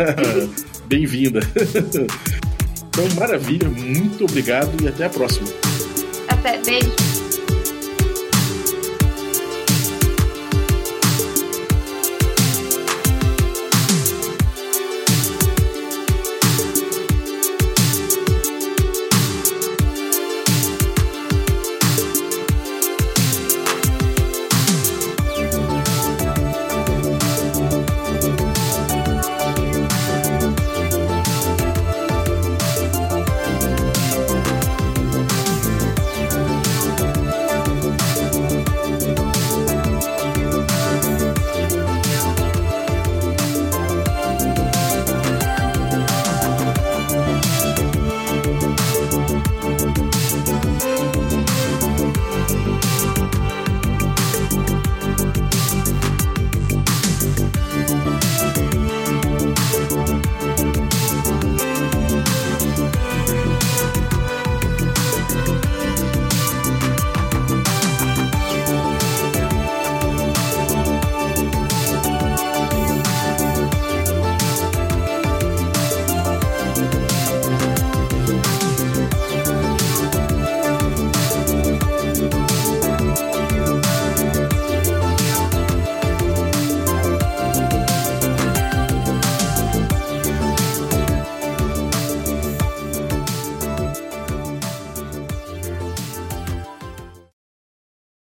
Bem-vinda. 0.87 1.41
então, 2.88 3.09
maravilha, 3.19 3.69
muito 3.69 4.25
obrigado 4.25 4.71
e 4.83 4.88
até 4.88 5.05
a 5.05 5.11
próxima. 5.11 5.49
Até, 6.29 6.59
beijo. 6.62 7.28